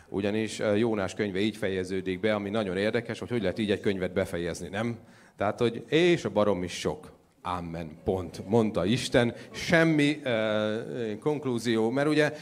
[0.09, 4.13] ugyanis Jónás könyve így fejeződik be, ami nagyon érdekes, hogy hogy lehet így egy könyvet
[4.13, 4.97] befejezni, nem?
[5.37, 7.17] Tehát, hogy és a barom is sok.
[7.41, 7.97] Amen.
[8.03, 8.47] Pont.
[8.47, 9.33] Mondta Isten.
[9.51, 12.33] Semmi uh, konklúzió, mert ugye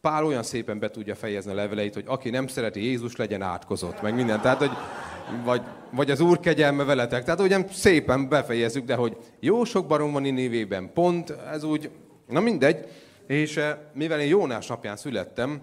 [0.00, 4.02] Pál olyan szépen be tudja fejezni a leveleit, hogy aki nem szereti Jézus, legyen átkozott,
[4.02, 4.40] meg minden.
[4.40, 4.70] Tehát, hogy
[5.44, 7.24] vagy, vagy az Úr kegyelme veletek.
[7.24, 11.90] Tehát ugye szépen befejezzük, de hogy jó sok barom van Ninivében, pont, ez úgy,
[12.26, 12.86] na mindegy.
[13.26, 15.60] És eh, mivel én Jónás napján születtem,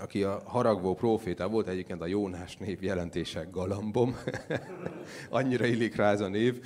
[0.00, 4.16] aki a haragvó proféta volt, egyébként a Jónás név jelentése galambom,
[5.30, 6.60] annyira illik rá ez a név.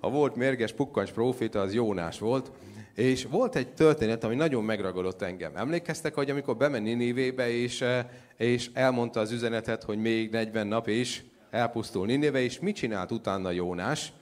[0.00, 2.50] Ha volt mérges pukkancs proféta, az Jónás volt,
[2.94, 5.56] és volt egy történet, ami nagyon megragadott engem.
[5.56, 8.04] Emlékeztek, hogy amikor bement Ninivébe, és, eh,
[8.36, 13.50] és elmondta az üzenetet, hogy még 40 nap és elpusztul Ninive, és mit csinált utána
[13.50, 14.12] Jónás?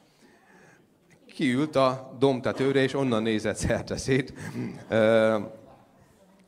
[1.35, 4.33] Kiült a domtetőre, és onnan nézett szerteszét.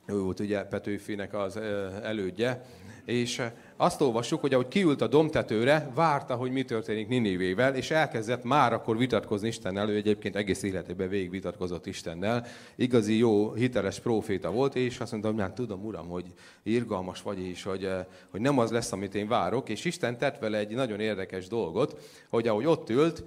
[0.07, 1.57] Ő volt ugye Petőfinek az
[2.03, 2.64] elődje,
[3.05, 3.43] és
[3.81, 8.72] azt olvassuk, hogy ahogy kiült a domtetőre, várta, hogy mi történik Ninivével, és elkezdett már
[8.72, 12.47] akkor vitatkozni Istennel, ő egyébként egész életében végig vitatkozott Istennel.
[12.76, 16.24] Igazi jó, hiteles proféta volt, és azt mondta, hogy nem tudom, uram, hogy
[16.62, 17.91] irgalmas vagy, és hogy,
[18.31, 19.68] hogy nem az lesz, amit én várok.
[19.68, 21.99] És Isten tett vele egy nagyon érdekes dolgot,
[22.31, 23.24] hogy ahogy ott ült,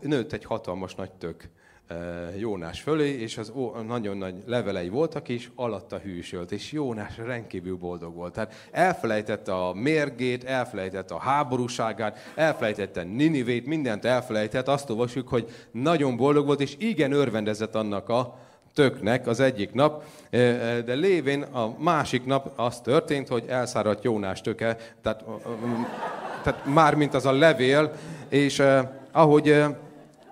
[0.00, 1.48] nőtt egy hatalmas nagy tök
[2.36, 7.76] Jónás fölé, és az ó, nagyon nagy levelei voltak, és alatta hűsölt, és Jónás rendkívül
[7.76, 8.32] boldog volt.
[8.32, 16.16] Tehát elfelejtette a mérgét, elfelejtette a háborúságát, elfelejtette Ninivét, mindent elfelejtett, azt olvasjuk, hogy nagyon
[16.16, 18.38] boldog volt, és igen örvendezett annak a
[18.74, 20.04] töknek az egyik nap,
[20.84, 25.24] de lévén a másik nap az történt, hogy elszáradt Jónás töke, tehát,
[26.42, 27.92] tehát már mint az a levél,
[28.28, 28.62] és
[29.12, 29.64] ahogy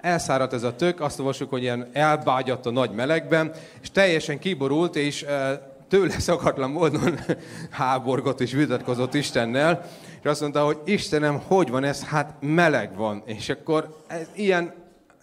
[0.00, 4.96] elszáradt ez a tök, azt olvasjuk, hogy ilyen elbágyadt a nagy melegben, és teljesen kiborult,
[4.96, 7.18] és eh, tőle szakatlan módon
[7.70, 9.86] háborgott és vitatkozott Istennel,
[10.22, 12.04] és azt mondta, hogy Istenem, hogy van ez?
[12.04, 13.22] Hát meleg van.
[13.26, 14.72] És akkor ez, ilyen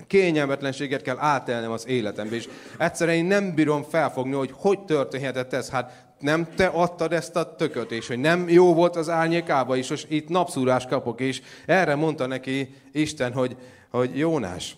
[0.08, 5.70] kényelmetlenséget kell átelnem az életembe, és egyszerűen én nem bírom felfogni, hogy hogy történhetett ez.
[5.70, 9.90] Hát nem te adtad ezt a tököt, és hogy nem jó volt az árnyékába is,
[9.90, 13.56] és itt napszúrás kapok, és erre mondta neki Isten, hogy
[13.98, 14.78] hogy Jónás,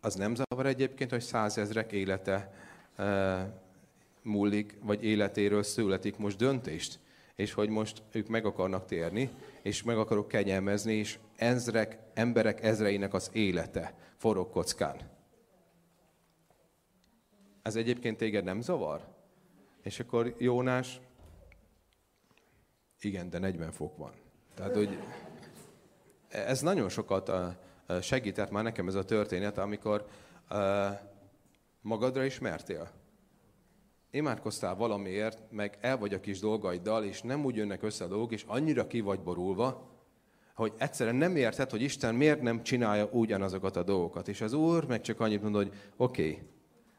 [0.00, 2.52] az nem zavar egyébként, hogy százezrek élete
[2.96, 3.60] e,
[4.22, 6.98] múlik, vagy életéről születik most döntést,
[7.34, 9.30] és hogy most ők meg akarnak térni,
[9.62, 14.96] és meg akarok kegyelmezni, és ezrek, emberek ezreinek az élete forog kockán.
[17.62, 19.04] Ez egyébként téged nem zavar?
[19.82, 21.00] És akkor Jónás,
[23.00, 24.12] igen, de 40 fok van.
[24.54, 24.98] Tehát, hogy
[26.28, 27.28] ez nagyon sokat
[28.00, 30.06] segített már nekem ez a történet, amikor
[31.80, 32.90] magadra is mertél.
[34.10, 38.32] Imádkoztál valamiért, meg el vagy a kis dolgaiddal, és nem úgy jönnek össze a dolgok,
[38.32, 39.96] és annyira ki vagy borulva,
[40.54, 44.28] hogy egyszerűen nem érted, hogy Isten miért nem csinálja ugyanazokat a dolgokat.
[44.28, 46.42] És az Úr meg csak annyit mond, hogy oké, okay,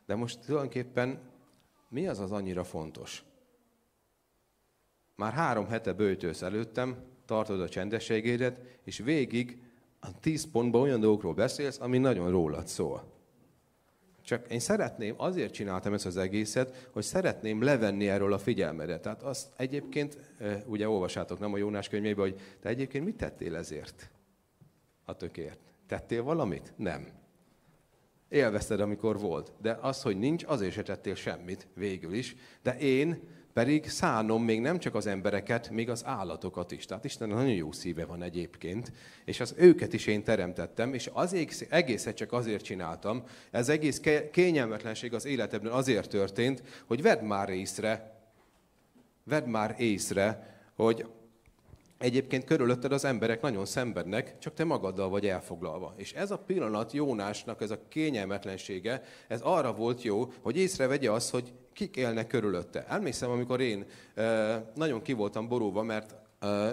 [0.05, 1.19] de most tulajdonképpen
[1.89, 3.23] mi az az annyira fontos?
[5.15, 9.61] Már három hete bőjtősz előttem, tartod a csendességédet, és végig
[9.99, 13.17] a tíz pontban olyan dolgokról beszélsz, ami nagyon rólad szól.
[14.21, 19.01] Csak én szeretném, azért csináltam ezt az egészet, hogy szeretném levenni erről a figyelmedet.
[19.01, 20.17] Tehát azt egyébként,
[20.65, 24.09] ugye olvasátok nem a Jónás könyvében, hogy te egyébként mit tettél ezért?
[25.05, 25.59] A tökért.
[25.87, 26.73] Tettél valamit?
[26.75, 27.07] Nem.
[28.29, 29.51] Élvezted, amikor volt.
[29.61, 32.35] De az, hogy nincs, azért se tettél semmit végül is.
[32.61, 33.21] De én
[33.59, 36.85] pedig szánom még nem csak az embereket, még az állatokat is.
[36.85, 38.91] Tehát Isten nagyon jó szíve van egyébként,
[39.25, 41.35] és az őket is én teremtettem, és az
[41.69, 44.01] egészet csak azért csináltam, ez egész
[44.31, 48.21] kényelmetlenség az életemben azért történt, hogy vedd már észre,
[49.23, 51.05] vedd már észre, hogy
[51.97, 55.93] Egyébként körülötted az emberek nagyon szenvednek, csak te magaddal vagy elfoglalva.
[55.97, 61.29] És ez a pillanat Jónásnak, ez a kényelmetlensége, ez arra volt jó, hogy észrevegye azt,
[61.29, 62.85] hogy kik élnek körülötte.
[62.89, 63.85] Emlékszem, amikor én
[64.75, 66.15] nagyon ki voltam borúva, mert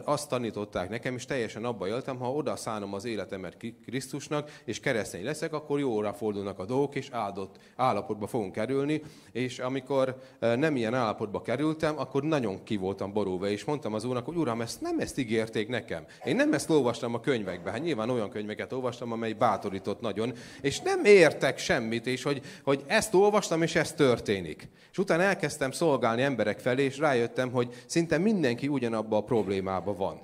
[0.04, 5.24] azt tanították nekem, és teljesen abba éltem, ha oda szánom az életemet Krisztusnak, és keresztény
[5.24, 9.02] leszek, akkor jóra fordulnak a dolgok, és áldott állapotba fogunk kerülni.
[9.32, 14.24] És amikor nem ilyen állapotba kerültem, akkor nagyon ki voltam borulva, és mondtam az úrnak,
[14.24, 16.04] hogy uram, ezt nem ezt ígérték nekem.
[16.24, 17.72] Én nem ezt olvastam a könyvekben.
[17.72, 22.82] Hát nyilván olyan könyveket olvastam, amely bátorított nagyon, és nem értek semmit, és hogy, hogy
[22.86, 24.68] ezt olvastam, és ez történik.
[24.90, 29.96] És utána elkezdtem szolgálni emberek felé, és rájöttem, hogy szinte mindenki ugyanabba a probléma problémában
[29.96, 30.20] van.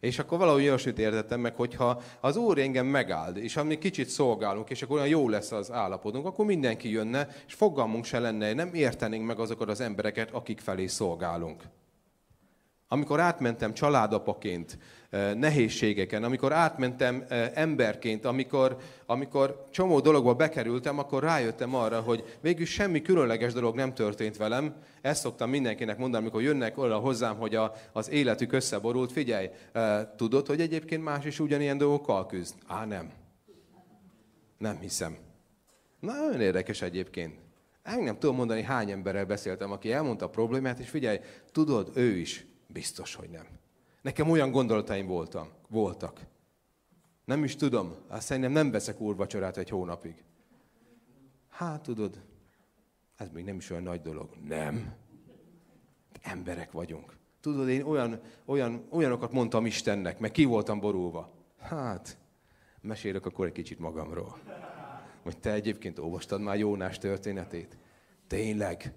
[0.00, 4.70] És akkor valahogy olyasmit értettem meg, hogyha az Úr engem megáld, és ami kicsit szolgálunk,
[4.70, 8.74] és akkor olyan jó lesz az állapotunk, akkor mindenki jönne, és fogalmunk se lenne, nem
[8.74, 11.62] értenénk meg azokat az embereket, akik felé szolgálunk.
[12.88, 14.78] Amikor átmentem családapaként,
[15.36, 23.02] nehézségeken, amikor átmentem emberként, amikor, amikor csomó dologba bekerültem, akkor rájöttem arra, hogy végül semmi
[23.02, 24.74] különleges dolog nem történt velem.
[25.00, 29.12] Ezt szoktam mindenkinek mondani, amikor jönnek oda hozzám, hogy a, az életük összeborult.
[29.12, 29.48] Figyelj,
[30.16, 32.54] tudod, hogy egyébként más is ugyanilyen dolgokkal küzd?
[32.66, 33.10] Á, nem.
[34.58, 35.16] Nem hiszem.
[36.00, 37.34] Na, olyan érdekes egyébként.
[37.96, 41.18] Én nem tudom mondani, hány emberrel beszéltem, aki elmondta a problémát, és figyelj,
[41.52, 43.46] tudod, ő is biztos, hogy nem.
[44.04, 46.26] Nekem olyan gondolataim voltam, voltak.
[47.24, 50.24] Nem is tudom, azt szerintem nem veszek úrvacsorát egy hónapig.
[51.48, 52.22] Hát tudod,
[53.16, 54.28] ez még nem is olyan nagy dolog.
[54.48, 54.94] Nem.
[56.22, 57.16] Emberek vagyunk.
[57.40, 61.30] Tudod, én olyan, olyan, olyanokat mondtam Istennek, meg ki voltam borulva.
[61.58, 62.18] Hát,
[62.80, 64.38] mesélek akkor egy kicsit magamról.
[65.22, 67.76] Hogy te egyébként olvastad már Jónás történetét?
[68.26, 68.94] Tényleg?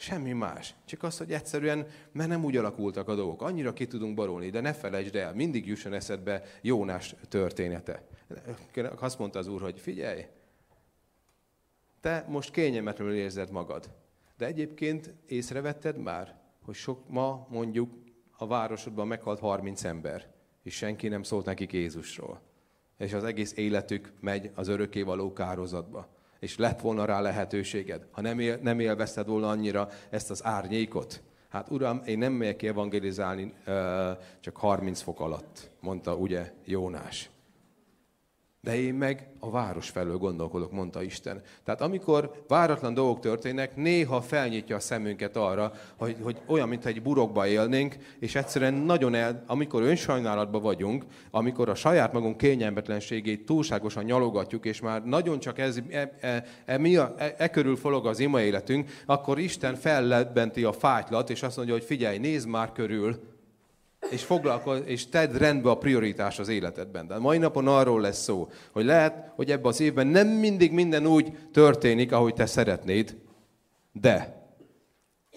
[0.00, 0.74] Semmi más.
[0.84, 3.42] Csak az, hogy egyszerűen, mert nem úgy alakultak a dolgok.
[3.42, 8.06] Annyira ki tudunk barulni, de ne felejtsd el, mindig jusson eszedbe Jónás története.
[8.96, 10.26] Azt mondta az úr, hogy figyelj,
[12.00, 13.90] te most kényelmetlenül érzed magad.
[14.36, 17.90] De egyébként észrevetted már, hogy sok ma mondjuk
[18.36, 20.32] a városodban meghalt 30 ember,
[20.62, 22.40] és senki nem szólt nekik Jézusról.
[22.98, 28.38] És az egész életük megy az örökkévaló kározatba és lett volna rá lehetőséged, ha nem,
[28.38, 31.22] él, nem élvezted volna annyira ezt az árnyékot.
[31.48, 33.54] Hát uram, én nem megyek evangelizálni
[34.40, 37.30] csak 30 fok alatt, mondta ugye Jónás.
[38.62, 41.42] De én meg a város felől gondolkodok, mondta Isten.
[41.64, 47.02] Tehát amikor váratlan dolgok történnek, néha felnyitja a szemünket arra, hogy, hogy olyan, mintha egy
[47.02, 54.04] burokba élnénk, és egyszerűen nagyon el, amikor önsajnálatban vagyunk, amikor a saját magunk kényelmetlenségét túlságosan
[54.04, 58.06] nyalogatjuk, és már nagyon csak ez, e, e, e, mi a, e, e körül folog
[58.06, 62.72] az ima életünk, akkor Isten fellebbenti a fájtlat, és azt mondja, hogy figyelj, nézd már
[62.72, 63.38] körül,
[64.08, 67.06] és foglalkoz, és tedd rendbe a prioritás az életedben.
[67.06, 71.06] De mai napon arról lesz szó, hogy lehet, hogy ebben az évben nem mindig minden
[71.06, 73.16] úgy történik, ahogy te szeretnéd,
[73.92, 74.40] de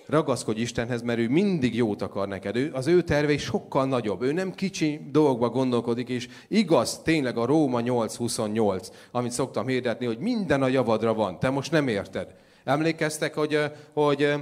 [0.05, 2.55] ragaszkodj Istenhez, mert ő mindig jót akar neked.
[2.55, 4.22] Ő, az ő tervei sokkal nagyobb.
[4.22, 10.18] Ő nem kicsi dolgokba gondolkodik, és igaz tényleg a Róma 8.28, amit szoktam hirdetni, hogy
[10.18, 11.39] minden a javadra van.
[11.39, 12.36] Te most nem érted.
[12.64, 13.59] Emlékeztek, hogy,
[13.93, 14.34] hogy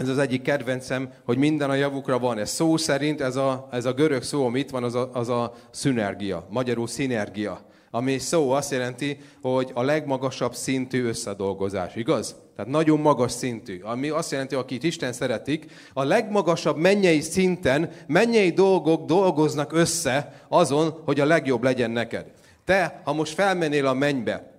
[0.00, 2.38] ez az egyik kedvencem, hogy minden a javukra van.
[2.38, 5.28] Ez szó szerint, ez a, ez a görög szó, ami itt van, az a, az
[5.28, 7.60] a szünergia, magyarul szinergia.
[7.90, 12.36] Ami szó azt jelenti, hogy a legmagasabb szintű összedolgozás, igaz?
[12.56, 13.80] Tehát nagyon magas szintű.
[13.82, 21.00] Ami azt jelenti, akit Isten szeretik, a legmagasabb mennyei szinten mennyei dolgok dolgoznak össze azon,
[21.04, 22.26] hogy a legjobb legyen neked.
[22.64, 24.49] Te, ha most felmennél a mennybe,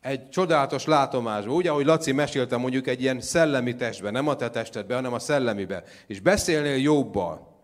[0.00, 4.50] egy csodálatos látomásba, úgy, ahogy Laci mesélte mondjuk egy ilyen szellemi testben, nem a te
[4.50, 7.56] testedbe, hanem a szellemibe, és beszélnél jobbal.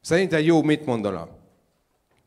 [0.00, 1.28] Szerinted Jobb mit mondana?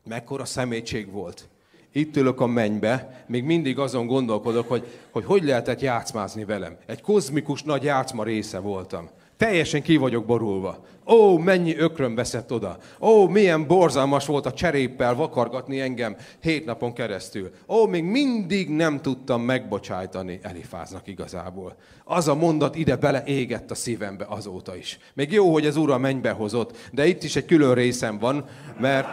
[0.04, 1.48] Mekkora szemétség volt.
[1.92, 6.76] Itt ülök a mennybe, még mindig azon gondolkodok, hogy, hogy hogy lehetett játszmázni velem.
[6.86, 9.10] Egy kozmikus nagy játszma része voltam.
[9.40, 10.84] Teljesen ki vagyok borulva.
[11.06, 12.76] Ó, mennyi ökröm veszett oda.
[13.00, 17.50] Ó, milyen borzalmas volt a cseréppel vakargatni engem hét napon keresztül.
[17.68, 21.76] Ó, még mindig nem tudtam megbocsájtani Elifáznak igazából.
[22.04, 24.98] Az a mondat ide bele égett a szívembe azóta is.
[25.14, 28.44] Még jó, hogy az Úr a mennybe hozott, de itt is egy külön részem van,
[28.80, 29.08] mert,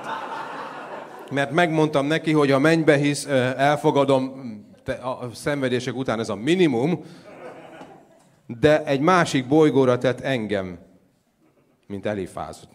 [1.31, 3.25] mert megmondtam neki, hogy a mennybe hisz,
[3.57, 4.45] elfogadom,
[4.85, 7.03] a szenvedések után ez a minimum,
[8.47, 10.79] de egy másik bolygóra tett engem,
[11.87, 12.69] mint Elifázot.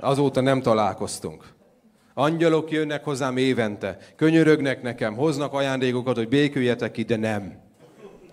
[0.00, 1.54] Azóta nem találkoztunk.
[2.14, 7.60] Angyalok jönnek hozzám évente, könyörögnek nekem, hoznak ajándékokat, hogy béküljetek ki, de nem.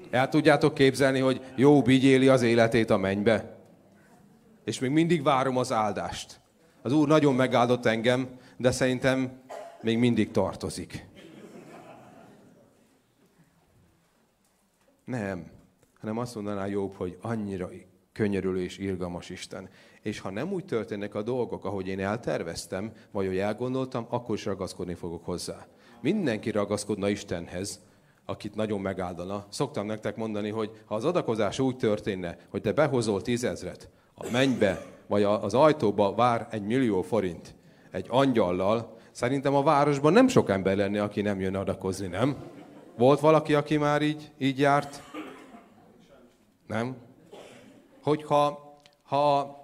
[0.09, 3.57] El tudjátok képzelni, hogy jó vigyéli az életét a mennybe?
[4.63, 6.39] És még mindig várom az áldást.
[6.81, 9.31] Az Úr nagyon megáldott engem, de szerintem
[9.81, 11.07] még mindig tartozik.
[15.05, 15.45] Nem,
[15.99, 17.69] hanem azt mondaná Jobb, hogy annyira
[18.13, 19.69] könyörülő és irgalmas Isten.
[20.01, 24.45] És ha nem úgy történnek a dolgok, ahogy én elterveztem, vagy hogy elgondoltam, akkor is
[24.45, 25.67] ragaszkodni fogok hozzá.
[26.01, 27.81] Mindenki ragaszkodna Istenhez,
[28.25, 29.45] akit nagyon megáldana.
[29.49, 34.85] Szoktam nektek mondani, hogy ha az adakozás úgy történne, hogy te behozol tízezret, a mennybe,
[35.07, 37.55] vagy az ajtóba vár egy millió forint
[37.91, 42.35] egy angyallal, szerintem a városban nem sok ember lenne, aki nem jön adakozni, nem?
[42.97, 45.03] Volt valaki, aki már így, így járt?
[46.69, 46.95] Nem?
[48.01, 49.57] Hogyha ha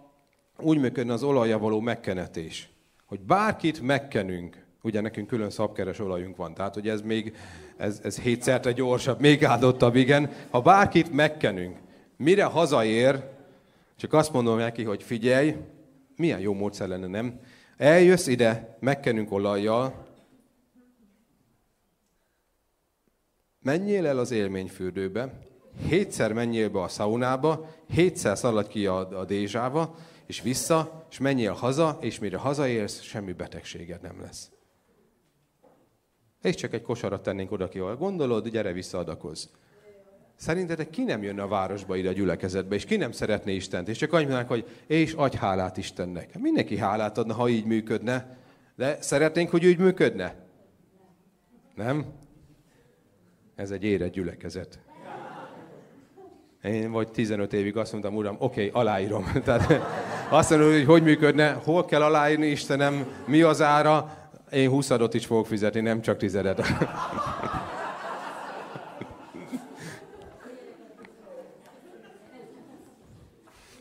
[0.60, 2.70] úgy működne az olajja való megkenetés,
[3.06, 7.36] hogy bárkit megkenünk, ugye nekünk külön szabkeres olajunk van, tehát hogy ez még,
[7.78, 10.32] ez, ez hétszerte gyorsabb, még áldottabb, igen.
[10.50, 11.78] Ha bárkit megkenünk,
[12.18, 13.30] mire hazaér,
[13.96, 15.56] csak azt mondom neki, hogy figyelj,
[16.16, 17.40] milyen jó módszer lenne, nem?
[17.78, 20.06] Eljössz ide, megkenünk olajjal,
[23.62, 25.34] menjél el az élményfürdőbe,
[25.88, 29.96] hétszer menjél be a szaunába, hétszer szaladj ki a, a dézsába,
[30.26, 34.52] és vissza, és menjél haza, és mire hazaérsz, semmi betegséged nem lesz.
[36.42, 39.50] És csak egy kosarat tennénk oda ki, ahol gondolod, gyere vissza adakoz.
[40.36, 43.88] Szerintetek ki nem jönne a városba ide a gyülekezetbe, és ki nem szeretné Istent?
[43.88, 46.40] És csak annyit mondanak, hogy és adj hálát Istennek.
[46.40, 48.38] Mindenki hálát adna, ha így működne.
[48.76, 50.36] De szeretnénk, hogy úgy működne?
[51.76, 52.06] Nem?
[53.56, 54.80] Ez egy érett gyülekezet.
[56.66, 59.32] Én vagy 15 évig azt mondtam, uram, oké, okay, aláírom.
[59.46, 59.82] Tehát
[60.30, 64.18] azt mondom, hogy hogy működne, hol kell aláírni, Istenem, mi az ára,
[64.52, 66.62] én 20 is fogok fizetni, nem csak tizedet.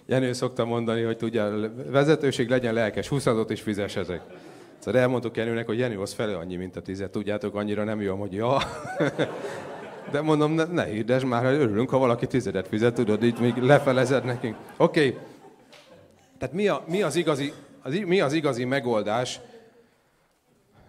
[0.06, 4.20] Jenő szokta mondani, hogy tudja, vezetőség legyen lelkes, 20 is fizessetek.
[4.78, 7.10] Szóval elmondtuk Jenőnek, hogy Jenő az fele annyi, mint a tizet.
[7.10, 8.58] Tudjátok, annyira nem jó, hogy ja.
[10.10, 13.56] De mondom, ne, ne hirdesd már, hogy örülünk, ha valaki tizedet fizet, tudod, így még
[13.56, 14.56] lefelezed nekünk.
[14.76, 15.06] Oké.
[15.06, 15.20] Okay.
[16.38, 17.52] Tehát mi, a, mi, az igazi,
[17.82, 19.40] az, mi az igazi megoldás?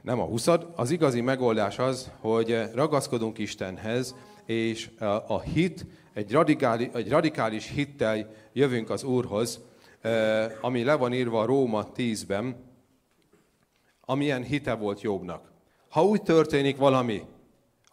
[0.02, 0.68] Nem a huszad.
[0.76, 7.70] Az igazi megoldás az, hogy ragaszkodunk Istenhez, és a, a hit, egy radikális, egy radikális
[7.70, 9.60] hittel jövünk az Úrhoz,
[10.62, 12.56] ami le van írva a Róma 10-ben,
[14.02, 15.52] amilyen hite volt Jobbnak.
[15.90, 17.22] Ha úgy történik valami,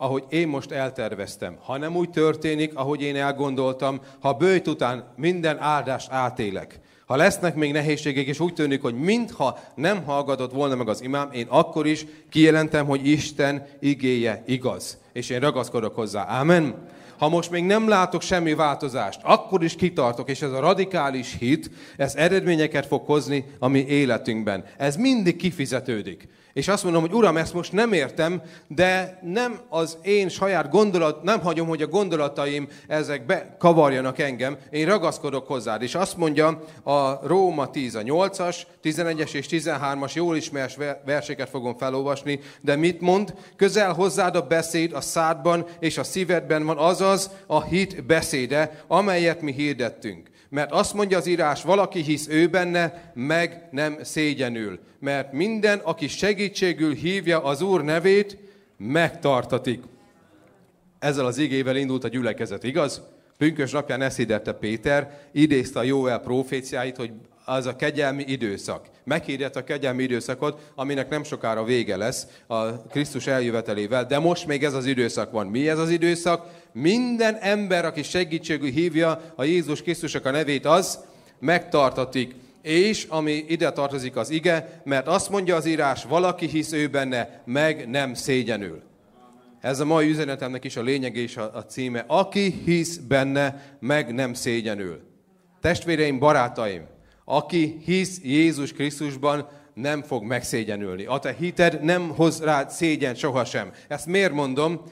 [0.02, 5.58] ahogy én most elterveztem, ha nem úgy történik, ahogy én elgondoltam, ha bőjt után minden
[5.58, 10.88] áldást átélek, ha lesznek még nehézségek, és úgy tűnik, hogy mintha nem hallgatott volna meg
[10.88, 14.98] az imám, én akkor is kijelentem, hogy Isten igéje igaz.
[15.12, 16.40] És én ragaszkodok hozzá.
[16.40, 16.88] Amen.
[17.18, 21.70] Ha most még nem látok semmi változást, akkor is kitartok, és ez a radikális hit,
[21.96, 24.64] ez eredményeket fog hozni a mi életünkben.
[24.76, 26.28] Ez mindig kifizetődik.
[26.52, 31.22] És azt mondom, hogy Uram, ezt most nem értem, de nem az én saját gondolat,
[31.22, 35.82] nem hagyom, hogy a gondolataim ezek bekavarjanak engem, én ragaszkodok hozzád.
[35.82, 41.76] És azt mondja a Róma 10, a 8-as, 11-es és 13-as jól ismers verseket fogom
[41.76, 43.34] felolvasni, de mit mond?
[43.56, 49.40] Közel hozzád a beszéd a szádban és a szívedben van, azaz a hit beszéde, amelyet
[49.40, 50.30] mi hirdettünk.
[50.52, 54.78] Mert azt mondja az írás, valaki hisz ő benne, meg nem szégyenül.
[54.98, 58.38] Mert minden, aki segítségül hívja az Úr nevét,
[58.76, 59.82] megtartatik.
[60.98, 63.02] Ezzel az igével indult a gyülekezet, igaz?
[63.38, 67.12] Pünkös napján ezt hirdette Péter, idézte a Jóel proféciáit, hogy
[67.44, 68.86] az a kegyelmi időszak.
[69.04, 74.64] Meghirdett a kegyelmi időszakot, aminek nem sokára vége lesz a Krisztus eljövetelével, de most még
[74.64, 75.46] ez az időszak van.
[75.46, 76.48] Mi ez az időszak?
[76.72, 80.98] Minden ember, aki segítségű hívja a Jézus Krisztusok a nevét, az
[81.38, 82.34] megtartatik.
[82.62, 87.42] És ami ide tartozik az ige, mert azt mondja az írás, valaki hisz ő benne,
[87.44, 88.82] meg nem szégyenül.
[89.60, 92.04] Ez a mai üzenetemnek is a lényeg és a, a címe.
[92.06, 95.00] Aki hisz benne, meg nem szégyenül.
[95.60, 96.86] Testvéreim, barátaim,
[97.24, 101.04] aki hisz Jézus Krisztusban, nem fog megszégyenülni.
[101.04, 103.70] A te hited nem hoz rá szégyen sohasem.
[103.88, 104.82] Ezt miért mondom?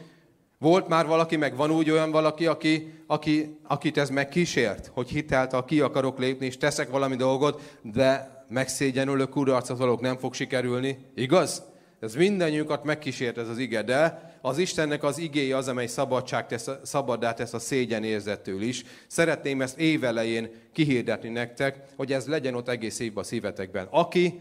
[0.61, 5.65] Volt már valaki, meg van úgy olyan valaki, aki, aki, akit ez megkísért, hogy hitelt,
[5.65, 10.99] ki akarok lépni, és teszek valami dolgot, de megszégyenülök, kudarcot valók, nem fog sikerülni.
[11.15, 11.63] Igaz?
[12.01, 16.69] Ez mindannyiunkat megkísért ez az ige, de az Istennek az igéje az, amely szabadság tesz,
[16.83, 18.85] szabaddá tesz a szégyen érzettől is.
[19.07, 23.87] Szeretném ezt évelején kihirdetni nektek, hogy ez legyen ott egész évben a szívetekben.
[23.91, 24.41] Aki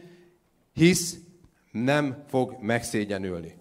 [0.73, 1.17] hisz,
[1.71, 3.58] nem fog megszégyenülni.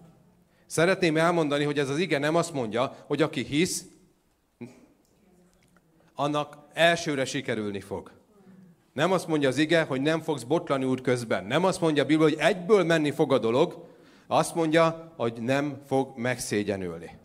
[0.69, 3.85] Szeretném elmondani, hogy ez az ige nem azt mondja, hogy aki hisz,
[6.15, 8.11] annak elsőre sikerülni fog.
[8.93, 11.45] Nem azt mondja az ige, hogy nem fogsz botlani út közben.
[11.45, 13.85] Nem azt mondja a Biblia, hogy egyből menni fog a dolog.
[14.27, 17.17] Azt mondja, hogy nem fog megszégyenülni.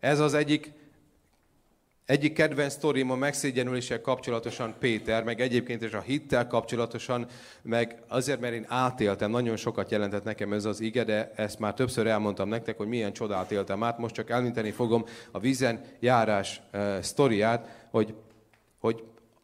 [0.00, 0.72] Ez az egyik
[2.12, 7.26] egyik kedvenc sztorim a megszégyenüléssel kapcsolatosan Péter, meg egyébként is a hittel kapcsolatosan,
[7.62, 11.74] meg azért, mert én átéltem, nagyon sokat jelentett nekem ez az ige, de ezt már
[11.74, 13.98] többször elmondtam nektek, hogy milyen csodát éltem át.
[13.98, 18.14] Most csak elminteni fogom a vízen járás uh, sztoriát, hogy,
[18.78, 19.02] hogy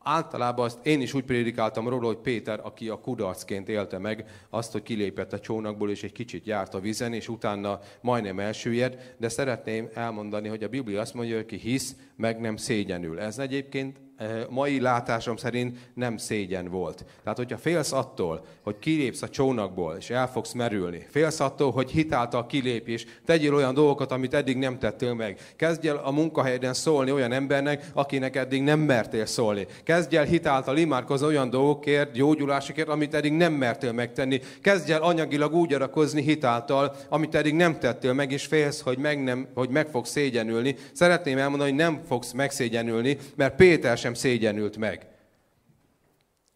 [0.08, 4.72] általában azt én is úgy prédikáltam róla, hogy Péter, aki a kudarcként élte meg azt,
[4.72, 9.28] hogy kilépett a csónakból, és egy kicsit járt a vizen, és utána majdnem elsüllyedt, de
[9.28, 13.20] szeretném elmondani, hogy a Biblia azt mondja, hogy ki hisz, meg nem szégyenül.
[13.20, 14.00] Ez egyébként
[14.48, 17.04] mai látásom szerint nem szégyen volt.
[17.22, 21.90] Tehát, hogyha félsz attól, hogy kilépsz a csónakból, és el fogsz merülni, félsz attól, hogy
[21.90, 25.40] hitáltal kilépés, tegyél olyan dolgokat, amit eddig nem tettél meg.
[25.56, 29.66] Kezdj el a munkahelyeden szólni olyan embernek, akinek eddig nem mertél szólni.
[29.84, 34.40] Kezdj el hitáltal imádkozni olyan dolgokért, gyógyulásokért, amit eddig nem mertél megtenni.
[34.62, 39.22] Kezdj el anyagilag úgy arakozni hitáltal, amit eddig nem tettél meg, és félsz, hogy meg,
[39.22, 40.76] nem, hogy meg fogsz szégyenülni.
[40.92, 45.06] Szeretném elmondani, hogy nem fogsz megszégyenülni, mert Péter sem sem szégyenült meg.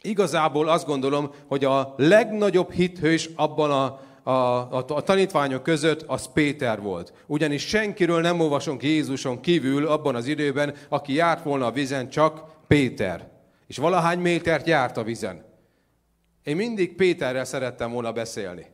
[0.03, 4.01] Igazából azt gondolom, hogy a legnagyobb hithős abban a,
[4.31, 7.13] a, a, a tanítványok között az Péter volt.
[7.27, 12.45] Ugyanis senkiről nem olvasunk Jézuson kívül abban az időben, aki járt volna a vizen, csak
[12.67, 13.31] Péter.
[13.67, 15.45] És valahány métert járt a vizen.
[16.45, 18.67] Én mindig Péterrel szerettem volna beszélni.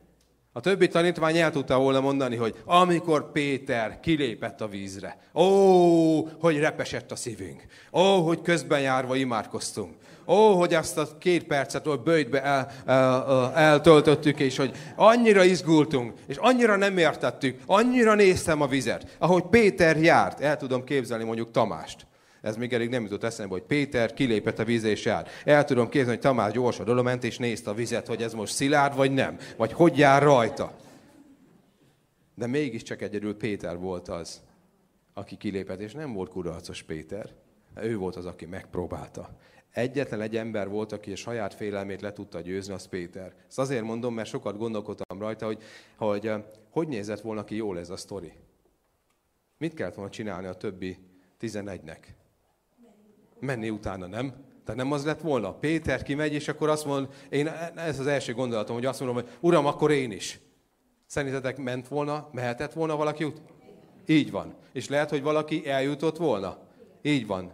[0.59, 6.59] A többi tanítvány el tudta volna mondani, hogy amikor Péter kilépett a vízre, ó, hogy
[6.59, 9.93] repesett a szívünk, ó, hogy közben járva imádkoztunk,
[10.27, 16.13] ó, hogy azt a két percet ott bőjtbe el, el, eltöltöttük, és hogy annyira izgultunk,
[16.27, 19.15] és annyira nem értettük, annyira néztem a vizet.
[19.17, 22.07] Ahogy Péter járt, el tudom képzelni mondjuk Tamást.
[22.41, 25.27] Ez még elég nem jutott eszembe, hogy Péter kilépett a vízre és jár.
[25.45, 28.53] El tudom képzelni, hogy Tamás gyorsan oda ment és nézte a vizet, hogy ez most
[28.53, 30.75] szilárd vagy nem, vagy hogy jár rajta.
[32.35, 34.41] De mégiscsak egyedül Péter volt az,
[35.13, 37.29] aki kilépett, és nem volt kudarcos Péter.
[37.81, 39.29] Ő volt az, aki megpróbálta.
[39.71, 43.33] Egyetlen egy ember volt, aki a saját félelmét le tudta győzni, az Péter.
[43.47, 45.63] Ezt azért mondom, mert sokat gondolkodtam rajta, hogy
[45.95, 48.33] hogy, eh, hogy nézett volna ki jól ez a sztori.
[49.57, 50.97] Mit kellett volna csinálni a többi
[51.37, 52.13] tizenegynek?
[53.39, 54.33] Menni utána, nem?
[54.65, 55.53] Tehát nem az lett volna.
[55.53, 59.29] Péter kimegy, és akkor azt mond, én, ez az első gondolatom, hogy azt mondom, hogy
[59.39, 60.39] Uram, akkor én is.
[61.05, 63.41] Szerintetek ment volna, mehetett volna valaki út?
[64.05, 64.53] Így van.
[64.71, 66.57] És lehet, hogy valaki eljutott volna?
[67.01, 67.51] Így van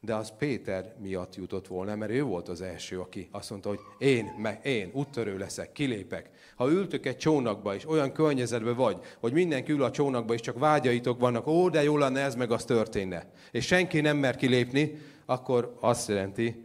[0.00, 3.80] de az Péter miatt jutott volna, mert ő volt az első, aki azt mondta, hogy
[3.98, 6.30] én, meg én, úttörő leszek, kilépek.
[6.60, 10.58] Ha ültök egy csónakba, és olyan környezetben vagy, hogy mindenki ül a csónakba, és csak
[10.58, 14.98] vágyaitok vannak, ó, de jó lenne ez, meg az történne, és senki nem mer kilépni,
[15.26, 16.64] akkor azt jelenti,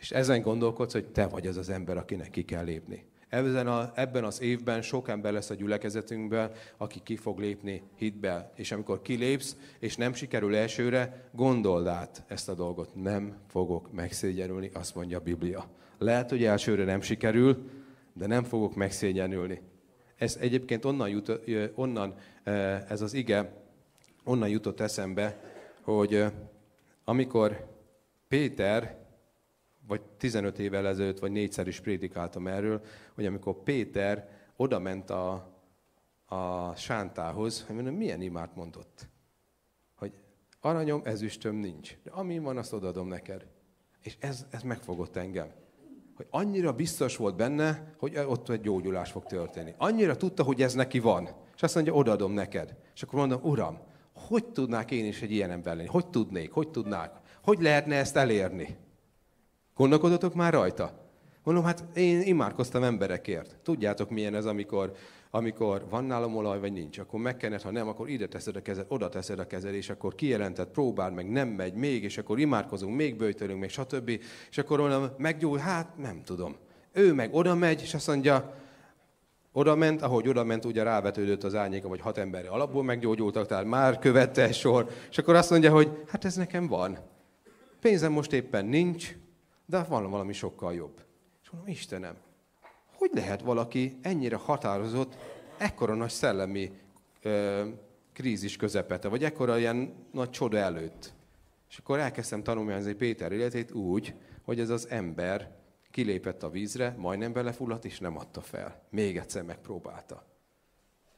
[0.00, 3.06] és ezen gondolkodsz, hogy te vagy az az ember, akinek ki kell lépni.
[3.28, 8.52] Ebben, a, ebben az évben sok ember lesz a gyülekezetünkben, aki ki fog lépni hitbe.
[8.56, 12.94] És amikor kilépsz, és nem sikerül elsőre, gondold át ezt a dolgot.
[12.94, 15.66] Nem fogok megszégyenülni, azt mondja a Biblia.
[15.98, 17.82] Lehet, hogy elsőre nem sikerül,
[18.14, 19.60] de nem fogok megszégyenülni.
[20.16, 21.40] Ez egyébként onnan, jut,
[21.74, 22.14] onnan
[22.88, 23.52] ez az ige,
[24.24, 25.40] onnan jutott eszembe,
[25.80, 26.24] hogy
[27.04, 27.72] amikor
[28.28, 29.02] Péter
[29.86, 32.84] vagy 15 évvel ezelőtt, vagy négyszer is prédikáltam erről,
[33.14, 35.32] hogy amikor Péter oda ment a,
[36.26, 39.08] a sántához, hogy mondom, milyen imát mondott?
[39.94, 40.12] Hogy
[40.60, 43.46] aranyom, ezüstöm nincs, de ami van, azt odaadom neked.
[44.00, 45.52] És ez, ez megfogott engem.
[46.16, 49.74] Hogy annyira biztos volt benne, hogy ott egy gyógyulás fog történni.
[49.78, 51.28] Annyira tudta, hogy ez neki van.
[51.56, 52.76] És azt mondja, odaadom neked.
[52.94, 53.78] És akkor mondom, uram,
[54.14, 55.88] hogy tudnák én is egy ilyen ember lenni?
[55.88, 56.52] Hogy tudnék?
[56.52, 57.12] Hogy tudnák?
[57.42, 58.76] Hogy lehetne ezt elérni?
[59.74, 61.02] Gondolkodotok már rajta?
[61.42, 63.58] Mondom, hát én imádkoztam emberekért.
[63.62, 64.92] Tudjátok, milyen ez, amikor,
[65.34, 66.98] amikor van nálam olaj, vagy nincs.
[66.98, 70.14] Akkor megkened, ha nem, akkor ide teszed a kezed, oda teszed a kezed, és akkor
[70.14, 74.08] kijelentett, próbál meg, nem megy, még, és akkor imádkozunk, még bőjtölünk, még stb.
[74.50, 76.56] És akkor mondom, meggyógy, hát nem tudom.
[76.92, 78.54] Ő meg oda megy, és azt mondja,
[79.52, 83.64] oda ment, ahogy oda ment, ugye rávetődött az árnyéka, vagy hat emberre alapból meggyógyultak, tehát
[83.64, 84.88] már követte sor.
[85.10, 86.98] És akkor azt mondja, hogy hát ez nekem van.
[87.80, 89.16] Pénzem most éppen nincs,
[89.66, 91.04] de van valami sokkal jobb.
[91.42, 92.14] És mondom, Istenem,
[93.08, 95.16] hogy lehet valaki ennyire határozott,
[95.58, 96.70] ekkora nagy szellemi
[97.22, 97.64] ö,
[98.12, 101.12] krízis közepete, vagy ekkora ilyen nagy csoda előtt.
[101.70, 105.50] És akkor elkezdtem tanulmányozni Péter életét úgy, hogy ez az ember
[105.90, 108.82] kilépett a vízre, majdnem belefulladt, és nem adta fel.
[108.90, 110.24] Még egyszer megpróbálta.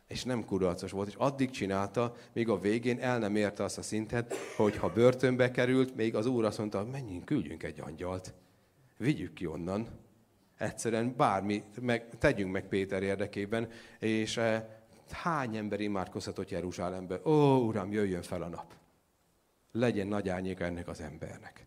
[0.07, 3.83] És nem kudarcos volt, és addig csinálta, míg a végén el nem érte azt a
[3.83, 8.35] szintet, hogy ha börtönbe került, még az úr azt mondta, menjünk, küldjünk egy angyalt.
[8.97, 10.05] Vigyük ki onnan.
[10.59, 14.65] Egyszerűen bármi, meg, tegyünk meg Péter érdekében, és eh,
[15.11, 17.21] hány ember imádkozhatott Jeruzsálembe?
[17.25, 18.75] Ó, Uram, jöjjön fel a nap.
[19.73, 21.67] Legyen nagy árnyéka ennek az embernek.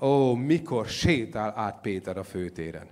[0.00, 2.90] Ó, mikor sétál át Péter a főtéren.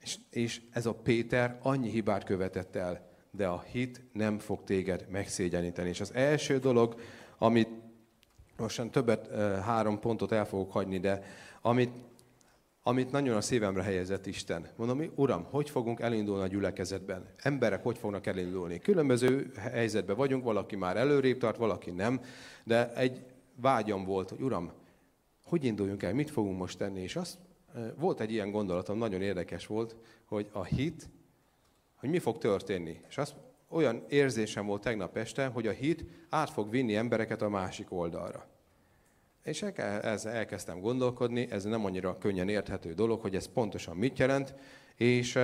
[0.00, 5.06] És, és ez a Péter annyi hibát követett el, de a hit nem fog téged
[5.10, 5.88] megszégyeníteni.
[5.88, 7.00] És az első dolog,
[7.38, 7.68] amit
[8.58, 11.22] most többet, három pontot el fogok hagyni, de
[11.60, 11.94] amit,
[12.82, 14.68] amit nagyon a szívemre helyezett Isten.
[14.76, 17.26] Mondom, Uram, hogy fogunk elindulni a gyülekezetben?
[17.36, 18.78] Emberek hogy fognak elindulni?
[18.78, 22.20] Különböző helyzetben vagyunk, valaki már előrébb tart, valaki nem,
[22.64, 24.72] de egy vágyam volt, hogy Uram,
[25.44, 27.00] hogy induljunk el, mit fogunk most tenni?
[27.00, 27.38] És azt
[27.98, 31.08] volt egy ilyen gondolatom, nagyon érdekes volt, hogy a hit,
[31.94, 33.00] hogy mi fog történni.
[33.08, 33.34] És azt
[33.76, 38.46] olyan érzésem volt tegnap este, hogy a hit át fog vinni embereket a másik oldalra.
[39.42, 44.54] És ezzel elkezdtem gondolkodni, ez nem annyira könnyen érthető dolog, hogy ez pontosan mit jelent,
[44.96, 45.38] és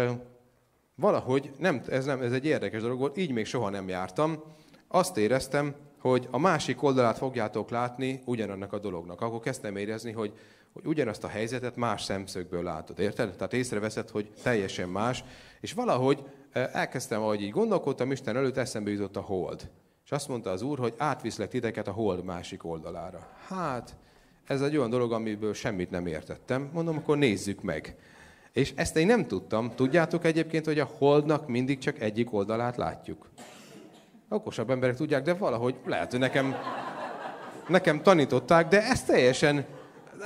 [0.95, 4.43] valahogy, nem, ez, nem, ez egy érdekes dolog volt, így még soha nem jártam.
[4.89, 9.21] Azt éreztem, hogy a másik oldalát fogjátok látni ugyanannak a dolognak.
[9.21, 10.33] Akkor kezdtem érezni, hogy,
[10.73, 12.99] hogy ugyanazt a helyzetet más szemszögből látod.
[12.99, 13.37] Érted?
[13.37, 15.25] Tehát észreveszed, hogy teljesen más.
[15.61, 19.71] És valahogy elkezdtem, ahogy így gondolkodtam, Isten előtt eszembe jutott a hold.
[20.05, 23.29] És azt mondta az Úr, hogy átviszlek titeket a hold másik oldalára.
[23.49, 23.97] Hát,
[24.47, 26.71] ez egy olyan dolog, amiből semmit nem értettem.
[26.73, 27.97] Mondom, akkor nézzük meg.
[28.53, 29.73] És ezt én nem tudtam.
[29.75, 33.31] Tudjátok egyébként, hogy a holdnak mindig csak egyik oldalát látjuk.
[34.29, 36.55] Okosabb emberek tudják, de valahogy lehet, hogy nekem,
[37.69, 39.65] nekem tanították, de ez teljesen,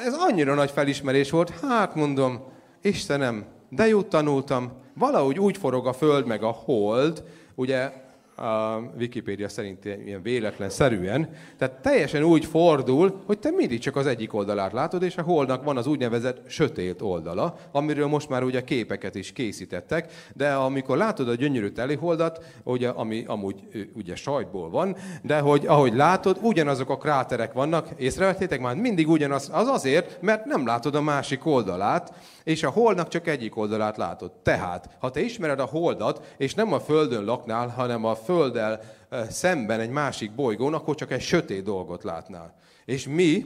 [0.04, 1.50] ez annyira nagy felismerés volt.
[1.60, 2.40] Hát mondom,
[2.82, 7.92] Istenem, de jót tanultam, valahogy úgy forog a föld meg a hold, ugye
[8.36, 11.28] a Wikipédia szerint ilyen véletlen szerűen,
[11.58, 15.64] tehát teljesen úgy fordul, hogy te mindig csak az egyik oldalát látod, és a holdnak
[15.64, 21.28] van az úgynevezett sötét oldala, amiről most már ugye képeket is készítettek, de amikor látod
[21.28, 23.56] a gyönyörű teliholdat, ugye, ami amúgy
[23.94, 29.50] ugye sajtból van, de hogy ahogy látod, ugyanazok a kráterek vannak, észrevettétek már, mindig ugyanaz,
[29.52, 32.12] az azért, mert nem látod a másik oldalát,
[32.44, 34.32] és a holdnak csak egyik oldalát látod.
[34.32, 38.80] Tehát, ha te ismered a holdat, és nem a Földön laknál, hanem a Földdel
[39.28, 42.54] szemben egy másik bolygón, akkor csak egy sötét dolgot látnál.
[42.84, 43.44] És mi,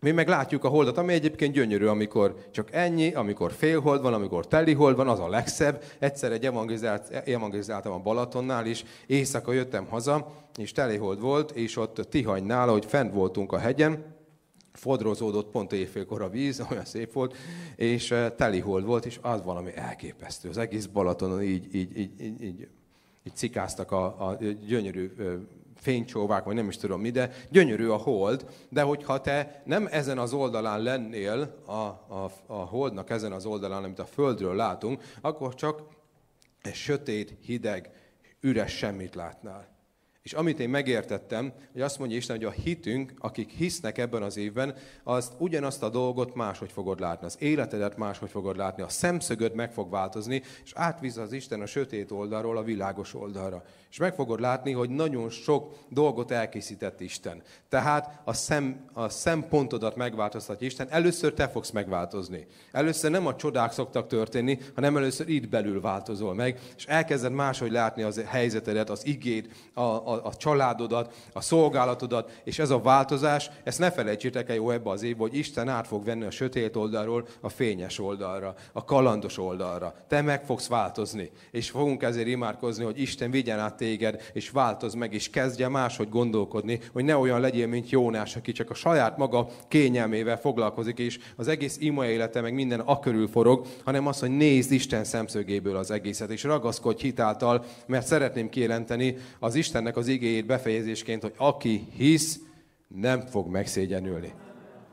[0.00, 4.46] mi meg látjuk a holdat, ami egyébként gyönyörű, amikor csak ennyi, amikor félhold van, amikor
[4.46, 5.82] telihold van, az a legszebb.
[5.98, 12.06] Egyszer egy evangelizált, evangelizáltam a Balatonnál is, éjszaka jöttem haza, és telihold volt, és ott
[12.10, 14.14] Tihanynál, hogy fent voltunk a hegyen,
[14.76, 17.36] fodrozódott pont éjfélkor a víz, olyan szép volt,
[17.76, 20.48] és telihold volt, és az valami elképesztő.
[20.48, 22.68] Az egész Balatonon így, így, így, így, így,
[23.26, 25.12] így cikáztak a, a gyönyörű
[25.76, 30.18] fénycsóvák, vagy nem is tudom mi, de gyönyörű a hold, de hogyha te nem ezen
[30.18, 35.54] az oldalán lennél, a, a, a holdnak ezen az oldalán, amit a Földről látunk, akkor
[35.54, 35.82] csak
[36.62, 37.90] egy sötét, hideg,
[38.40, 39.75] üres semmit látnál.
[40.26, 44.36] És amit én megértettem, hogy azt mondja Isten, hogy a hitünk, akik hisznek ebben az
[44.36, 47.26] évben, azt ugyanazt a dolgot máshogy fogod látni.
[47.26, 48.82] Az életedet máshogy fogod látni.
[48.82, 53.64] A szemszögöd meg fog változni, és átvíz az Isten a sötét oldalról a világos oldalra.
[53.96, 57.42] És meg fogod látni, hogy nagyon sok dolgot elkészített Isten.
[57.68, 60.86] Tehát a, szem, a szempontodat megváltoztatja Isten.
[60.90, 62.46] Először te fogsz megváltozni.
[62.72, 67.70] Először nem a csodák szoktak történni, hanem először itt belül változol meg, és elkezded máshogy
[67.70, 73.50] látni az helyzetedet, az igét, a, a, a családodat, a szolgálatodat, és ez a változás,
[73.64, 76.76] ezt ne felejtsétek el jó ebbe az évbe, hogy Isten át fog venni a sötét
[76.76, 79.94] oldalról a fényes oldalra, a kalandos oldalra.
[80.08, 84.94] Te meg fogsz változni, és fogunk ezért imádkozni, hogy Isten vigyen át téged, és változ
[84.94, 89.16] meg, és kezdje máshogy gondolkodni, hogy ne olyan legyél, mint Jónás, aki csak a saját
[89.16, 94.20] maga kényelmével foglalkozik, és az egész ima élete meg minden a körül forog, hanem az,
[94.20, 100.08] hogy nézd Isten szemszögéből az egészet, és ragaszkodj hitáltal, mert szeretném kijelenteni az Istennek az
[100.08, 102.38] igéjét befejezésként, hogy aki hisz,
[102.88, 104.32] nem fog megszégyenülni.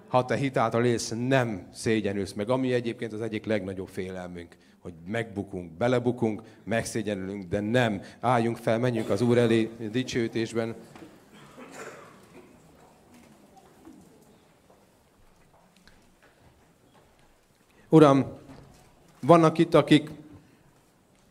[0.08, 5.72] Ha te hitáltal élsz, nem szégyenülsz meg, ami egyébként az egyik legnagyobb félelmünk hogy megbukunk,
[5.72, 8.02] belebukunk, megszégyenülünk, de nem.
[8.20, 10.76] Álljunk fel, menjünk az Úr elé dicsőítésben.
[17.90, 18.26] Uram,
[19.20, 20.10] vannak itt, akik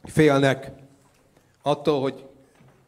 [0.05, 0.70] félnek
[1.62, 2.24] attól, hogy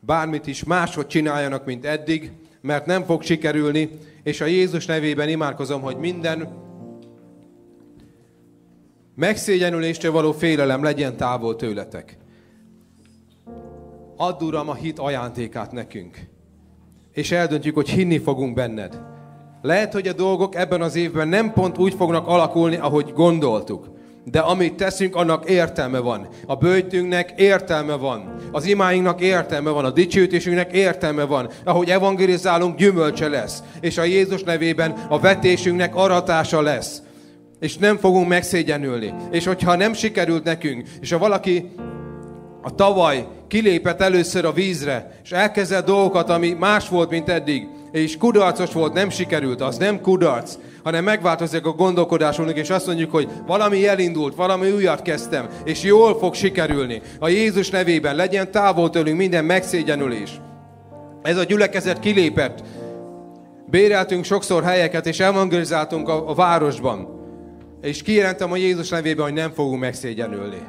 [0.00, 3.90] bármit is máshogy csináljanak, mint eddig, mert nem fog sikerülni,
[4.22, 6.48] és a Jézus nevében imádkozom, hogy minden
[9.14, 12.16] megszégyenüléstől való félelem legyen távol tőletek.
[14.16, 16.18] Add, Uram, a hit ajándékát nekünk.
[17.12, 19.00] És eldöntjük, hogy hinni fogunk benned.
[19.62, 23.92] Lehet, hogy a dolgok ebben az évben nem pont úgy fognak alakulni, ahogy gondoltuk.
[24.24, 26.28] De amit teszünk, annak értelme van.
[26.46, 28.34] A bőjtünknek értelme van.
[28.52, 29.84] Az imáinknak értelme van.
[29.84, 31.50] A dicsőítésünknek értelme van.
[31.64, 33.62] Ahogy evangelizálunk, gyümölcse lesz.
[33.80, 37.02] És a Jézus nevében a vetésünknek aratása lesz.
[37.64, 39.14] És nem fogunk megszégyenülni.
[39.30, 41.70] És hogyha nem sikerült nekünk, és ha valaki
[42.62, 48.16] a tavaly kilépett először a vízre, és elkezdett dolgokat, ami más volt, mint eddig, és
[48.16, 53.28] kudarcos volt, nem sikerült, az nem kudarc, hanem megváltozik a gondolkodásunk, és azt mondjuk, hogy
[53.46, 57.02] valami elindult, valami újat kezdtem, és jól fog sikerülni.
[57.18, 60.40] A Jézus nevében legyen távol tőlünk minden megszégyenülés.
[61.22, 62.62] Ez a gyülekezet kilépett.
[63.66, 67.22] Béreltünk sokszor helyeket, és evangelizáltunk a, a városban.
[67.84, 70.62] És kijelentem a Jézus nevében, hogy nem fogunk megszégyenülni.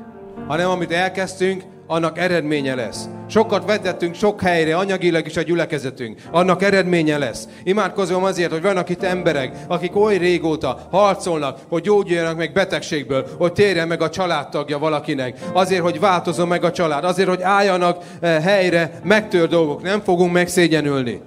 [0.48, 3.06] Hanem amit elkezdtünk, annak eredménye lesz.
[3.28, 6.22] Sokat vetettünk sok helyre, anyagilag is a gyülekezetünk.
[6.32, 7.48] Annak eredménye lesz.
[7.64, 13.54] Imádkozom azért, hogy vannak itt emberek, akik oly régóta harcolnak, hogy gyógyuljanak meg betegségből, hogy
[13.54, 15.40] térjen meg a családtagja valakinek.
[15.54, 17.04] Azért, hogy változom meg a család.
[17.04, 19.82] Azért, hogy álljanak eh, helyre megtör dolgok.
[19.82, 21.22] Nem fogunk megszégyenülni.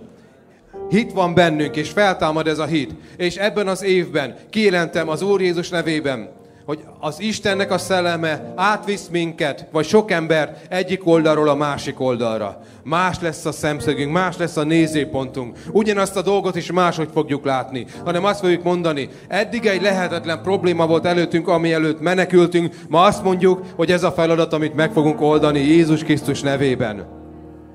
[0.89, 2.95] Hit van bennünk, és feltámad ez a hit.
[3.17, 6.37] És ebben az évben kijelentem az Úr Jézus nevében,
[6.69, 12.61] hogy az Istennek a szelleme átvisz minket, vagy sok ember egyik oldalról a másik oldalra.
[12.85, 15.57] Más lesz a szemszögünk, más lesz a nézőpontunk.
[15.73, 20.87] Ugyanazt a dolgot is máshogy fogjuk látni, hanem azt fogjuk mondani, eddig egy lehetetlen probléma
[20.87, 25.21] volt előttünk, ami előtt menekültünk, ma azt mondjuk, hogy ez a feladat, amit meg fogunk
[25.21, 27.07] oldani Jézus Krisztus nevében.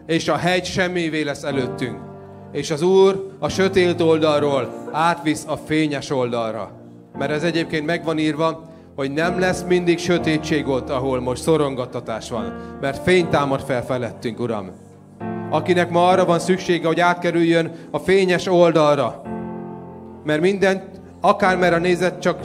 [0.05, 2.12] És a hegy semmivé lesz előttünk.
[2.53, 6.71] És az Úr a sötét oldalról átvisz a fényes oldalra.
[7.17, 12.29] Mert ez egyébként meg van írva, hogy nem lesz mindig sötétség ott, ahol most szorongattatás
[12.29, 14.71] van, mert fény támad fel felettünk, Uram.
[15.49, 19.21] Akinek ma arra van szüksége, hogy átkerüljön a fényes oldalra,
[20.23, 20.83] mert mindent,
[21.21, 22.39] akármerre nézett, csak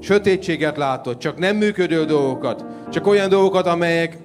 [0.00, 4.20] sötétséget látott, csak nem működő dolgokat, csak olyan dolgokat, amelyeknek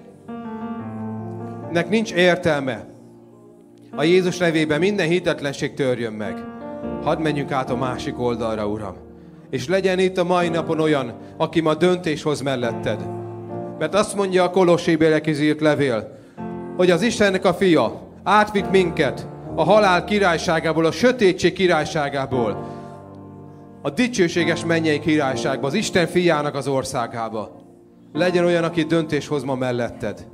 [1.89, 2.90] nincs értelme.
[3.95, 6.43] A Jézus nevében minden hitetlenség törjön meg.
[7.03, 9.09] Hadd menjünk át a másik oldalra, Uram
[9.51, 13.09] és legyen itt a mai napon olyan, aki ma döntés hoz melletted.
[13.79, 16.17] Mert azt mondja a Kolossébe írt levél,
[16.77, 22.79] hogy az Istennek a fia átvitt minket a halál királyságából, a sötétség királyságából,
[23.81, 27.59] a dicsőséges mennyei királyságba, az Isten fiának az országába.
[28.13, 30.27] Legyen olyan, aki döntés hoz ma melletted.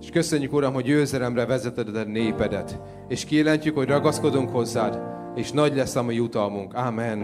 [0.00, 2.80] És köszönjük, Uram, hogy győzelemre vezeted a népedet.
[3.08, 5.00] És kijelentjük, hogy ragaszkodunk hozzád,
[5.34, 6.74] és nagy lesz a mi jutalmunk.
[6.74, 7.18] Amen.